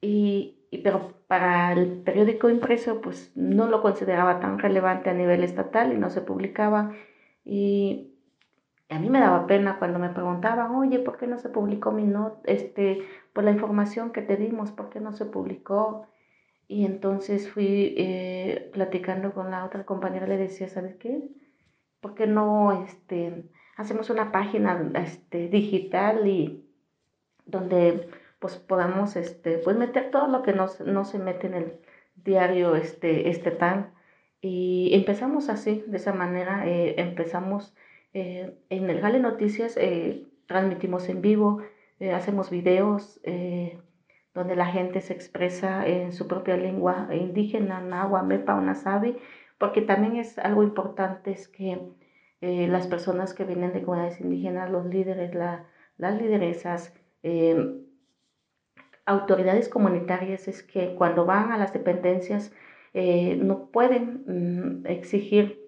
y, 0.00 0.57
pero 0.84 1.14
para 1.26 1.72
el 1.72 2.02
periódico 2.02 2.50
impreso 2.50 3.00
pues 3.00 3.32
no 3.34 3.66
lo 3.66 3.80
consideraba 3.80 4.38
tan 4.40 4.58
relevante 4.58 5.10
a 5.10 5.14
nivel 5.14 5.42
estatal 5.42 5.92
y 5.92 5.96
no 5.96 6.10
se 6.10 6.20
publicaba 6.20 6.92
y 7.44 8.14
a 8.90 8.98
mí 8.98 9.10
me 9.10 9.20
daba 9.20 9.46
pena 9.46 9.78
cuando 9.78 9.98
me 9.98 10.08
preguntaban, 10.08 10.74
oye, 10.74 10.98
¿por 10.98 11.18
qué 11.18 11.26
no 11.26 11.38
se 11.38 11.50
publicó 11.50 11.92
mi 11.92 12.04
nota? 12.04 12.40
Este, 12.44 13.02
por 13.32 13.44
la 13.44 13.50
información 13.50 14.12
que 14.12 14.22
te 14.22 14.36
dimos, 14.36 14.72
¿por 14.72 14.88
qué 14.88 15.00
no 15.00 15.12
se 15.12 15.26
publicó? 15.26 16.06
Y 16.68 16.84
entonces 16.86 17.50
fui 17.50 17.94
eh, 17.98 18.70
platicando 18.72 19.32
con 19.32 19.50
la 19.50 19.64
otra 19.64 19.84
compañera, 19.84 20.26
le 20.26 20.36
decía, 20.36 20.68
¿sabes 20.68 20.96
qué? 20.96 21.22
¿Por 22.00 22.14
qué 22.14 22.26
no 22.26 22.84
este, 22.84 23.50
hacemos 23.76 24.10
una 24.10 24.32
página 24.32 24.90
este, 24.94 25.48
digital 25.48 26.26
y 26.26 26.64
donde 27.44 28.08
pues 28.38 28.56
podamos 28.56 29.16
este, 29.16 29.58
pues 29.58 29.76
meter 29.76 30.10
todo 30.10 30.28
lo 30.28 30.42
que 30.42 30.52
no, 30.52 30.66
no 30.84 31.04
se 31.04 31.18
mete 31.18 31.46
en 31.48 31.54
el 31.54 31.80
diario 32.24 32.74
este, 32.76 33.30
este 33.30 33.50
tal. 33.50 33.92
Y 34.40 34.90
empezamos 34.94 35.48
así, 35.48 35.84
de 35.86 35.96
esa 35.96 36.12
manera, 36.12 36.66
eh, 36.66 36.94
empezamos 36.98 37.74
eh, 38.12 38.56
en 38.68 38.88
el 38.88 39.00
Gale 39.00 39.18
Noticias, 39.20 39.76
eh, 39.76 40.26
transmitimos 40.46 41.08
en 41.08 41.20
vivo, 41.20 41.62
hacemos 42.14 42.48
videos 42.48 43.20
donde 44.32 44.54
la 44.54 44.66
gente 44.66 45.00
se 45.00 45.12
expresa 45.12 45.84
en 45.84 46.12
su 46.12 46.28
propia 46.28 46.56
lengua 46.56 47.08
indígena, 47.10 47.80
nahua, 47.80 48.22
mepa 48.22 48.54
o 48.54 48.60
nasabi, 48.60 49.16
porque 49.58 49.82
también 49.82 50.14
es 50.14 50.38
algo 50.38 50.62
importante 50.62 51.32
es 51.32 51.48
que 51.48 51.80
las 52.40 52.86
personas 52.86 53.34
que 53.34 53.42
vienen 53.42 53.72
de 53.72 53.82
comunidades 53.82 54.20
indígenas, 54.20 54.70
los 54.70 54.86
líderes, 54.86 55.34
la, 55.34 55.66
las 55.96 56.22
lideresas, 56.22 56.94
autoridades 59.08 59.68
comunitarias 59.70 60.48
es 60.48 60.62
que 60.62 60.94
cuando 60.94 61.24
van 61.24 61.50
a 61.50 61.56
las 61.56 61.72
dependencias 61.72 62.52
eh, 62.92 63.36
no 63.36 63.70
pueden 63.70 64.24
mm, 64.26 64.86
exigir 64.86 65.58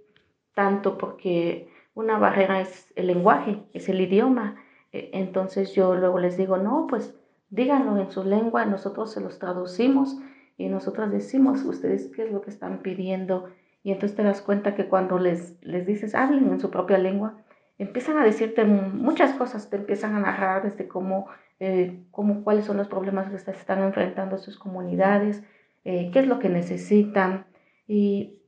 tanto 0.55 0.99
porque 0.99 1.69
una 1.95 2.19
barrera 2.19 2.61
es 2.61 2.93
el 2.97 3.07
lenguaje, 3.07 3.63
es 3.73 3.89
el 3.89 4.01
idioma. 4.01 4.57
E, 4.93 5.11
entonces 5.15 5.75
yo 5.75 5.95
luego 5.95 6.19
les 6.19 6.37
digo, 6.37 6.59
no, 6.59 6.87
pues 6.87 7.15
díganlo 7.49 7.99
en 7.99 8.11
su 8.11 8.25
lengua, 8.25 8.67
nosotros 8.67 9.13
se 9.13 9.21
los 9.21 9.39
traducimos 9.39 10.19
y 10.59 10.69
nosotros 10.69 11.11
decimos, 11.11 11.65
ustedes 11.65 12.09
qué 12.15 12.25
es 12.25 12.33
lo 12.33 12.43
que 12.43 12.51
están 12.51 12.81
pidiendo. 12.83 13.49
Y 13.83 13.93
entonces 13.93 14.17
te 14.17 14.23
das 14.23 14.43
cuenta 14.43 14.75
que 14.75 14.87
cuando 14.87 15.19
les, 15.19 15.57
les 15.63 15.87
dices, 15.87 16.15
hablen 16.15 16.51
en 16.51 16.61
su 16.61 16.71
propia 16.71 16.99
lengua, 16.99 17.39
empiezan 17.79 18.19
a 18.19 18.25
decirte 18.25 18.67
muchas 18.67 19.33
cosas, 19.33 19.71
te 19.71 19.77
empiezan 19.77 20.15
a 20.15 20.21
narrar 20.21 20.63
desde 20.63 20.87
cómo, 20.87 21.29
eh, 21.61 22.03
cómo 22.11 22.43
cuáles 22.43 22.65
son 22.65 22.77
los 22.77 22.89
problemas 22.89 23.29
que 23.29 23.37
están 23.51 23.83
enfrentando 23.83 24.39
sus 24.39 24.59
comunidades, 24.59 25.45
eh, 25.85 26.11
qué 26.13 26.21
es 26.21 26.27
lo 26.27 26.39
que 26.39 26.49
necesitan. 26.49 27.47
Y, 27.87 28.41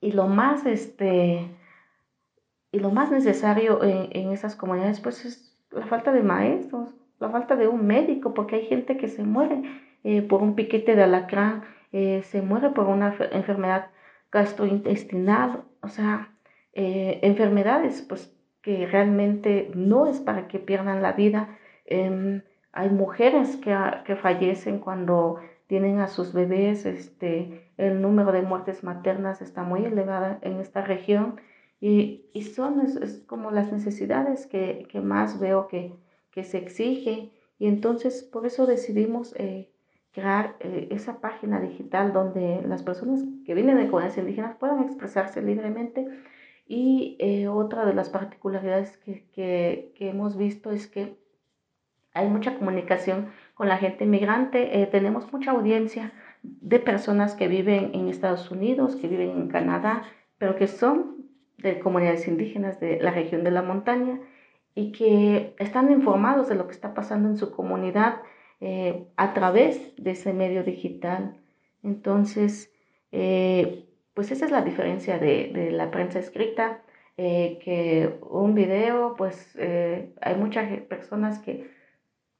y 0.00 0.12
lo 0.12 0.28
más 0.28 0.66
este 0.66 1.50
y 2.72 2.78
lo 2.78 2.90
más 2.90 3.10
necesario 3.10 3.82
en, 3.82 4.08
en 4.12 4.30
esas 4.32 4.54
comunidades 4.54 5.00
pues 5.00 5.24
es 5.24 5.58
la 5.72 5.86
falta 5.86 6.12
de 6.12 6.22
maestros, 6.22 6.94
la 7.18 7.30
falta 7.30 7.56
de 7.56 7.66
un 7.66 7.86
médico, 7.86 8.32
porque 8.32 8.56
hay 8.56 8.66
gente 8.66 8.96
que 8.96 9.08
se 9.08 9.24
muere 9.24 9.62
eh, 10.04 10.22
por 10.22 10.42
un 10.42 10.54
piquete 10.54 10.94
de 10.94 11.02
alacrán, 11.02 11.64
se 11.90 12.42
muere 12.42 12.70
por 12.70 12.86
una 12.86 13.16
enfermedad 13.32 13.90
gastrointestinal, 14.30 15.64
o 15.82 15.88
sea, 15.88 16.32
eh, 16.72 17.18
enfermedades, 17.22 18.02
pues 18.02 18.36
que 18.62 18.86
realmente 18.86 19.70
no 19.74 20.06
es 20.06 20.20
para 20.20 20.48
que 20.48 20.58
pierdan 20.58 21.02
la 21.02 21.12
vida. 21.12 21.58
Em, 21.86 22.42
hay 22.72 22.90
mujeres 22.90 23.56
que, 23.56 23.76
que, 24.04 24.16
fallecen 24.16 24.78
cuando 24.78 25.40
tienen 25.66 26.00
a 26.00 26.08
sus 26.08 26.32
bebés, 26.32 26.86
este, 26.86 27.70
el 27.76 28.02
número 28.02 28.32
de 28.32 28.42
muertes 28.42 28.84
maternas 28.84 29.42
está 29.42 29.62
muy 29.62 29.84
elevada 29.84 30.38
en 30.42 30.60
esta 30.60 30.82
región 30.82 31.40
y, 31.80 32.26
y 32.32 32.42
son 32.42 32.80
es, 32.80 33.22
como 33.26 33.50
las 33.50 33.72
necesidades 33.72 34.46
que, 34.46 34.86
que 34.90 35.00
más 35.00 35.40
veo 35.40 35.68
que, 35.68 35.94
que, 36.30 36.44
se 36.44 36.58
exige 36.58 37.30
y 37.58 37.66
entonces 37.66 38.22
por 38.22 38.46
eso 38.46 38.66
decidimos 38.66 39.34
eh, 39.36 39.70
crear 40.12 40.56
eh, 40.60 40.88
esa 40.90 41.20
página 41.20 41.60
digital 41.60 42.12
donde 42.12 42.62
las 42.66 42.82
personas 42.82 43.24
que 43.46 43.54
vienen 43.54 43.76
de 43.76 43.86
comunidades 43.86 44.18
indígenas 44.18 44.56
puedan 44.56 44.82
expresarse 44.82 45.40
libremente 45.40 46.06
y 46.70 47.16
eh, 47.18 47.48
otra 47.48 47.84
de 47.84 47.94
las 47.94 48.10
particularidades 48.10 48.96
que, 48.98 49.24
que, 49.34 49.92
que, 49.96 50.08
hemos 50.08 50.36
visto 50.36 50.70
es 50.70 50.86
que 50.86 51.16
hay 52.14 52.28
mucha 52.28 52.56
comunicación 52.56 53.30
con 53.54 53.66
la 53.66 53.76
gente 53.76 54.04
inmigrante. 54.04 54.80
Eh, 54.80 54.86
tenemos 54.86 55.32
mucha 55.32 55.50
audiencia 55.50 56.12
de 56.44 56.78
personas 56.78 57.34
que 57.34 57.48
viven 57.48 57.90
en 57.92 58.06
Estados 58.06 58.52
Unidos, 58.52 58.94
que 58.94 59.08
viven 59.08 59.30
en 59.30 59.48
Canadá, 59.48 60.04
pero 60.38 60.54
que 60.54 60.68
son 60.68 61.26
de 61.58 61.80
comunidades 61.80 62.28
indígenas 62.28 62.78
de 62.78 63.00
la 63.00 63.10
región 63.10 63.42
de 63.42 63.50
la 63.50 63.62
montaña 63.62 64.20
y 64.76 64.92
que 64.92 65.56
están 65.58 65.90
informados 65.90 66.48
de 66.48 66.54
lo 66.54 66.68
que 66.68 66.72
está 66.74 66.94
pasando 66.94 67.28
en 67.28 67.36
su 67.36 67.50
comunidad 67.50 68.22
eh, 68.60 69.08
a 69.16 69.34
través 69.34 69.92
de 69.96 70.12
ese 70.12 70.32
medio 70.32 70.62
digital. 70.62 71.36
Entonces, 71.82 72.72
pues 74.14 74.30
esa 74.30 74.44
es 74.44 74.50
la 74.50 74.62
diferencia 74.62 75.18
de, 75.18 75.70
la 75.72 75.90
prensa 75.90 76.18
escrita, 76.18 76.82
eh, 77.16 77.58
que 77.62 78.18
un 78.22 78.54
video, 78.54 79.14
pues 79.16 79.54
eh, 79.58 80.14
hay 80.20 80.36
muchas 80.36 80.80
personas 80.82 81.38
que, 81.40 81.70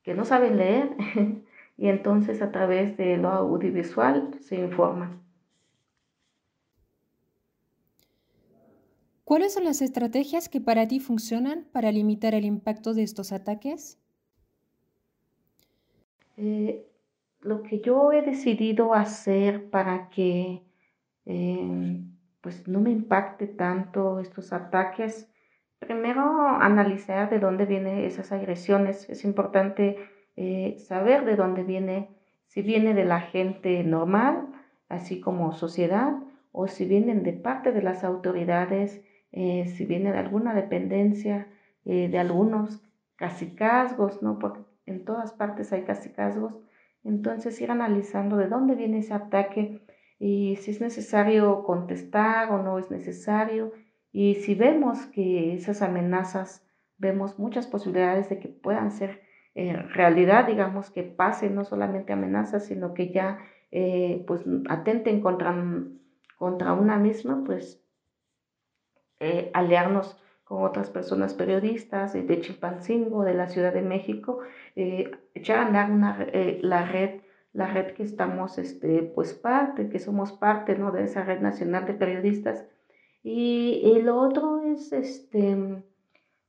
que 0.02 0.14
no 0.14 0.24
saben 0.24 0.56
leer 0.56 0.90
y 1.76 1.88
entonces 1.88 2.42
a 2.42 2.52
través 2.52 2.96
de 2.96 3.16
lo 3.16 3.28
audiovisual 3.30 4.34
se 4.40 4.56
informan. 4.56 5.22
¿Cuáles 9.30 9.54
son 9.54 9.62
las 9.62 9.80
estrategias 9.80 10.48
que 10.48 10.60
para 10.60 10.88
ti 10.88 10.98
funcionan 10.98 11.64
para 11.70 11.92
limitar 11.92 12.34
el 12.34 12.44
impacto 12.44 12.94
de 12.94 13.04
estos 13.04 13.30
ataques? 13.30 13.96
Eh, 16.36 16.84
lo 17.40 17.62
que 17.62 17.80
yo 17.80 18.10
he 18.10 18.22
decidido 18.22 18.92
hacer 18.92 19.70
para 19.70 20.10
que 20.10 20.62
eh, 21.32 22.02
pues 22.40 22.66
no 22.66 22.80
me 22.80 22.90
impacte 22.90 23.46
tanto 23.46 24.18
estos 24.18 24.52
ataques. 24.52 25.30
Primero, 25.78 26.22
analizar 26.48 27.30
de 27.30 27.38
dónde 27.38 27.66
vienen 27.66 27.98
esas 27.98 28.32
agresiones. 28.32 29.08
Es 29.08 29.24
importante 29.24 29.96
eh, 30.36 30.76
saber 30.78 31.24
de 31.24 31.36
dónde 31.36 31.62
viene, 31.62 32.08
si 32.46 32.62
viene 32.62 32.94
de 32.94 33.04
la 33.04 33.20
gente 33.20 33.84
normal, 33.84 34.48
así 34.88 35.20
como 35.20 35.52
sociedad, 35.52 36.14
o 36.50 36.66
si 36.66 36.84
vienen 36.84 37.22
de 37.22 37.32
parte 37.32 37.70
de 37.70 37.82
las 37.82 38.02
autoridades, 38.02 39.04
eh, 39.30 39.66
si 39.68 39.86
viene 39.86 40.10
de 40.10 40.18
alguna 40.18 40.52
dependencia, 40.52 41.46
de 41.84 42.18
algunos 42.18 42.82
casicazgos, 43.16 44.22
¿no? 44.22 44.38
Porque 44.38 44.60
en 44.84 45.04
todas 45.04 45.32
partes 45.32 45.72
hay 45.72 45.82
casicazgos. 45.84 46.58
Entonces, 47.04 47.58
ir 47.60 47.70
analizando 47.70 48.36
de 48.36 48.48
dónde 48.48 48.74
viene 48.74 48.98
ese 48.98 49.14
ataque 49.14 49.80
y 50.20 50.56
si 50.56 50.70
es 50.70 50.82
necesario 50.82 51.64
contestar 51.64 52.52
o 52.52 52.62
no 52.62 52.78
es 52.78 52.90
necesario. 52.90 53.72
Y 54.12 54.34
si 54.34 54.54
vemos 54.54 55.06
que 55.06 55.54
esas 55.54 55.80
amenazas, 55.80 56.68
vemos 56.98 57.38
muchas 57.38 57.66
posibilidades 57.66 58.28
de 58.28 58.38
que 58.38 58.48
puedan 58.48 58.92
ser 58.92 59.22
eh, 59.54 59.76
realidad, 59.76 60.46
digamos, 60.46 60.90
que 60.90 61.02
pasen 61.04 61.54
no 61.54 61.64
solamente 61.64 62.12
amenazas, 62.12 62.66
sino 62.66 62.92
que 62.92 63.12
ya 63.12 63.38
eh, 63.70 64.22
pues 64.26 64.44
atenten 64.68 65.22
contra, 65.22 65.54
contra 66.36 66.74
una 66.74 66.98
misma, 66.98 67.42
pues 67.46 67.82
eh, 69.20 69.50
aliarnos 69.54 70.22
con 70.44 70.64
otras 70.64 70.90
personas 70.90 71.32
periodistas 71.32 72.12
de 72.12 72.40
Chimpancingo, 72.40 73.24
de 73.24 73.34
la 73.34 73.48
Ciudad 73.48 73.72
de 73.72 73.82
México, 73.82 74.40
echar 74.74 75.58
a 75.60 75.66
andar 75.66 75.90
una, 75.92 76.26
la 76.60 76.84
red 76.84 77.19
la 77.52 77.66
red 77.66 77.94
que 77.94 78.02
estamos, 78.02 78.58
este, 78.58 79.02
pues 79.02 79.34
parte, 79.34 79.88
que 79.88 79.98
somos 79.98 80.32
parte, 80.32 80.76
¿no? 80.76 80.92
De 80.92 81.04
esa 81.04 81.24
red 81.24 81.40
nacional 81.40 81.86
de 81.86 81.94
periodistas. 81.94 82.64
Y, 83.22 83.80
y, 83.84 84.02
lo 84.02 84.18
otro 84.18 84.62
es, 84.62 84.92
este, 84.92 85.82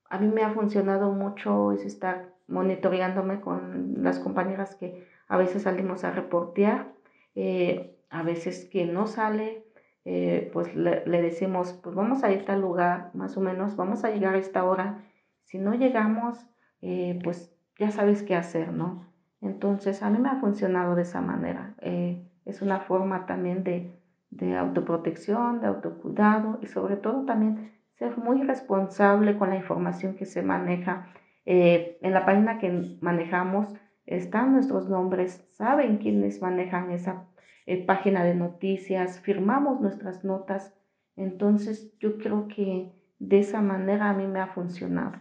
a 0.09 0.19
mí 0.19 0.27
me 0.27 0.43
ha 0.43 0.51
funcionado 0.51 1.11
mucho, 1.11 1.71
es 1.71 1.85
estar 1.85 2.33
monitoreándome 2.47 3.41
con 3.41 4.03
las 4.03 4.19
compañeras 4.19 4.75
que 4.75 5.07
a 5.27 5.37
veces 5.37 5.63
salimos 5.63 6.03
a 6.03 6.11
reportear, 6.11 6.93
eh, 7.35 7.97
a 8.09 8.23
veces 8.23 8.65
que 8.65 8.85
no 8.85 9.07
sale, 9.07 9.65
eh, 10.03 10.49
pues 10.51 10.75
le, 10.75 11.03
decimos, 11.05 11.73
pues 11.81 11.95
vamos 11.95 12.23
a 12.23 12.31
ir 12.31 12.45
tal 12.45 12.61
lugar, 12.61 13.11
más 13.13 13.37
o 13.37 13.41
menos, 13.41 13.75
vamos 13.75 14.03
a 14.03 14.11
llegar 14.11 14.35
a 14.35 14.39
esta 14.39 14.63
hora. 14.65 15.03
Si 15.45 15.57
no 15.57 15.73
llegamos, 15.73 16.45
eh, 16.81 17.19
pues 17.23 17.53
ya 17.79 17.91
sabes 17.91 18.23
qué 18.23 18.35
hacer, 18.35 18.71
¿no? 18.71 19.10
Entonces, 19.41 20.03
a 20.03 20.09
mí 20.09 20.19
me 20.19 20.29
ha 20.29 20.39
funcionado 20.39 20.95
de 20.95 21.01
esa 21.01 21.21
manera. 21.21 21.73
Eh, 21.81 22.23
es 22.45 22.61
una 22.61 22.81
forma 22.81 23.25
también 23.25 23.63
de, 23.63 23.91
de 24.29 24.57
autoprotección, 24.57 25.61
de 25.61 25.67
autocuidado 25.67 26.59
y 26.61 26.67
sobre 26.67 26.95
todo 26.95 27.25
también 27.25 27.71
ser 27.93 28.17
muy 28.17 28.41
responsable 28.43 29.37
con 29.37 29.49
la 29.49 29.57
información 29.57 30.15
que 30.15 30.25
se 30.25 30.41
maneja. 30.41 31.07
Eh, 31.45 31.97
en 32.01 32.13
la 32.13 32.25
página 32.25 32.59
que 32.59 32.97
manejamos 33.01 33.73
están 34.05 34.53
nuestros 34.53 34.89
nombres, 34.89 35.47
saben 35.51 35.97
quiénes 35.97 36.41
manejan 36.41 36.91
esa 36.91 37.27
eh, 37.65 37.85
página 37.85 38.23
de 38.23 38.35
noticias, 38.35 39.19
firmamos 39.19 39.81
nuestras 39.81 40.23
notas. 40.23 40.73
Entonces 41.15 41.95
yo 41.99 42.17
creo 42.17 42.47
que 42.47 42.91
de 43.19 43.39
esa 43.39 43.61
manera 43.61 44.09
a 44.09 44.13
mí 44.13 44.25
me 44.25 44.39
ha 44.39 44.47
funcionado. 44.47 45.19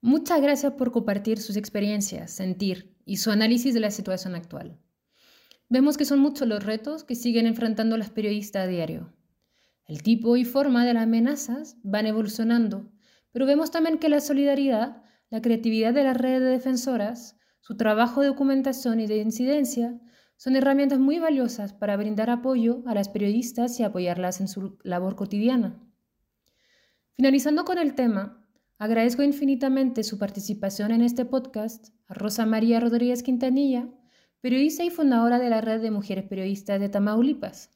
Muchas 0.00 0.40
gracias 0.40 0.74
por 0.74 0.92
compartir 0.92 1.40
sus 1.40 1.56
experiencias, 1.56 2.30
sentir 2.30 2.96
y 3.04 3.16
su 3.16 3.32
análisis 3.32 3.74
de 3.74 3.80
la 3.80 3.90
situación 3.90 4.36
actual. 4.36 4.78
Vemos 5.68 5.96
que 5.96 6.04
son 6.04 6.20
muchos 6.20 6.46
los 6.46 6.62
retos 6.62 7.02
que 7.02 7.16
siguen 7.16 7.46
enfrentando 7.46 7.96
las 7.96 8.10
periodistas 8.10 8.64
a 8.64 8.66
diario. 8.68 9.12
El 9.86 10.04
tipo 10.04 10.36
y 10.36 10.44
forma 10.44 10.84
de 10.86 10.94
las 10.94 11.02
amenazas 11.02 11.76
van 11.82 12.06
evolucionando, 12.06 12.92
pero 13.32 13.44
vemos 13.44 13.72
también 13.72 13.98
que 13.98 14.08
la 14.08 14.20
solidaridad, 14.20 15.02
la 15.30 15.42
creatividad 15.42 15.92
de 15.92 16.04
las 16.04 16.16
redes 16.16 16.42
de 16.42 16.50
defensoras, 16.50 17.36
su 17.60 17.76
trabajo 17.76 18.20
de 18.20 18.28
documentación 18.28 19.00
y 19.00 19.08
de 19.08 19.16
incidencia 19.18 19.98
son 20.36 20.54
herramientas 20.54 21.00
muy 21.00 21.18
valiosas 21.18 21.72
para 21.72 21.96
brindar 21.96 22.30
apoyo 22.30 22.84
a 22.86 22.94
las 22.94 23.08
periodistas 23.08 23.80
y 23.80 23.82
apoyarlas 23.82 24.40
en 24.40 24.46
su 24.46 24.78
labor 24.84 25.16
cotidiana. 25.16 25.82
Finalizando 27.14 27.64
con 27.64 27.78
el 27.78 27.96
tema, 27.96 28.37
Agradezco 28.80 29.24
infinitamente 29.24 30.04
su 30.04 30.18
participación 30.18 30.92
en 30.92 31.02
este 31.02 31.24
podcast 31.24 31.88
a 32.06 32.14
Rosa 32.14 32.46
María 32.46 32.78
Rodríguez 32.78 33.24
Quintanilla, 33.24 33.88
periodista 34.40 34.84
y 34.84 34.90
fundadora 34.90 35.40
de 35.40 35.50
la 35.50 35.60
Red 35.60 35.82
de 35.82 35.90
Mujeres 35.90 36.28
Periodistas 36.28 36.78
de 36.78 36.88
Tamaulipas. 36.88 37.70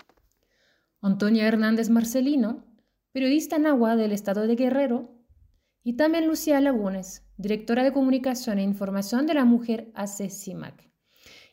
Antonia 1.00 1.48
Hernández 1.48 1.90
Marcelino, 1.90 2.64
periodista 3.10 3.56
en 3.56 3.66
agua 3.66 3.96
del 3.96 4.12
estado 4.12 4.46
de 4.46 4.54
Guerrero. 4.54 5.18
Y 5.82 5.94
también 5.94 6.28
Lucía 6.28 6.60
Lagunes, 6.60 7.26
directora 7.36 7.82
de 7.82 7.92
Comunicación 7.92 8.60
e 8.60 8.62
Información 8.62 9.26
de 9.26 9.34
la 9.34 9.44
Mujer 9.44 9.90
AC-CIMAC. 9.96 10.88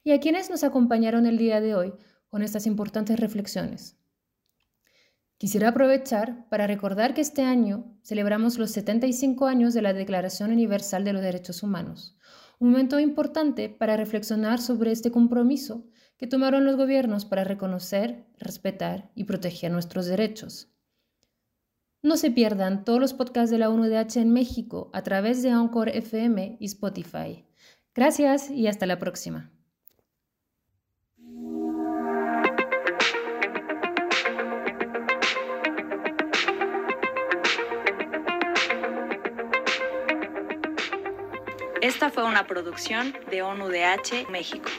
Y 0.04 0.12
a 0.12 0.20
quienes 0.20 0.52
nos 0.52 0.64
acompañaron 0.64 1.26
el 1.26 1.40
día 1.40 1.60
de 1.60 1.74
hoy 1.74 1.94
con 2.28 2.44
estas 2.44 2.68
importantes 2.68 3.20
reflexiones. 3.20 3.99
Quisiera 5.40 5.70
aprovechar 5.70 6.50
para 6.50 6.68
recordar 6.68 7.14
que 7.14 7.22
este 7.22 7.44
año 7.44 7.86
celebramos 8.04 8.58
los 8.58 8.72
75 8.72 9.48
años 9.48 9.74
de 9.74 9.82
la 9.82 9.94
Declaración 9.94 10.52
Universal 10.52 11.06
de 11.06 11.14
los 11.14 11.22
Derechos 11.22 11.64
Humanos, 11.64 12.18
un 12.60 12.72
momento 12.72 13.00
importante 13.00 13.70
para 13.70 13.96
reflexionar 13.96 14.60
sobre 14.60 14.92
este 14.92 15.12
compromiso 15.12 15.88
que 16.18 16.28
tomaron 16.28 16.66
los 16.66 16.76
gobiernos 16.76 17.24
para 17.24 17.46
reconocer, 17.46 18.26
respetar 18.38 19.12
y 19.16 19.24
proteger 19.24 19.72
nuestros 19.72 20.08
derechos. 20.08 20.74
No 22.02 22.18
se 22.18 22.32
pierdan 22.32 22.84
todos 22.84 23.00
los 23.00 23.14
podcasts 23.14 23.50
de 23.50 23.60
la 23.60 23.70
UNUDH 23.70 24.18
en 24.18 24.34
México 24.34 24.90
a 24.92 25.04
través 25.04 25.42
de 25.42 25.52
Encore 25.52 25.98
FM 25.98 26.58
y 26.60 26.66
Spotify. 26.66 27.46
Gracias 27.96 28.52
y 28.52 28.68
hasta 28.68 28.86
la 28.86 29.00
próxima. 29.00 29.54
Esta 41.90 42.12
fue 42.12 42.24
una 42.24 42.46
producción 42.46 43.18
de 43.32 43.42
ONUDH 43.42 44.30
México. 44.30 44.70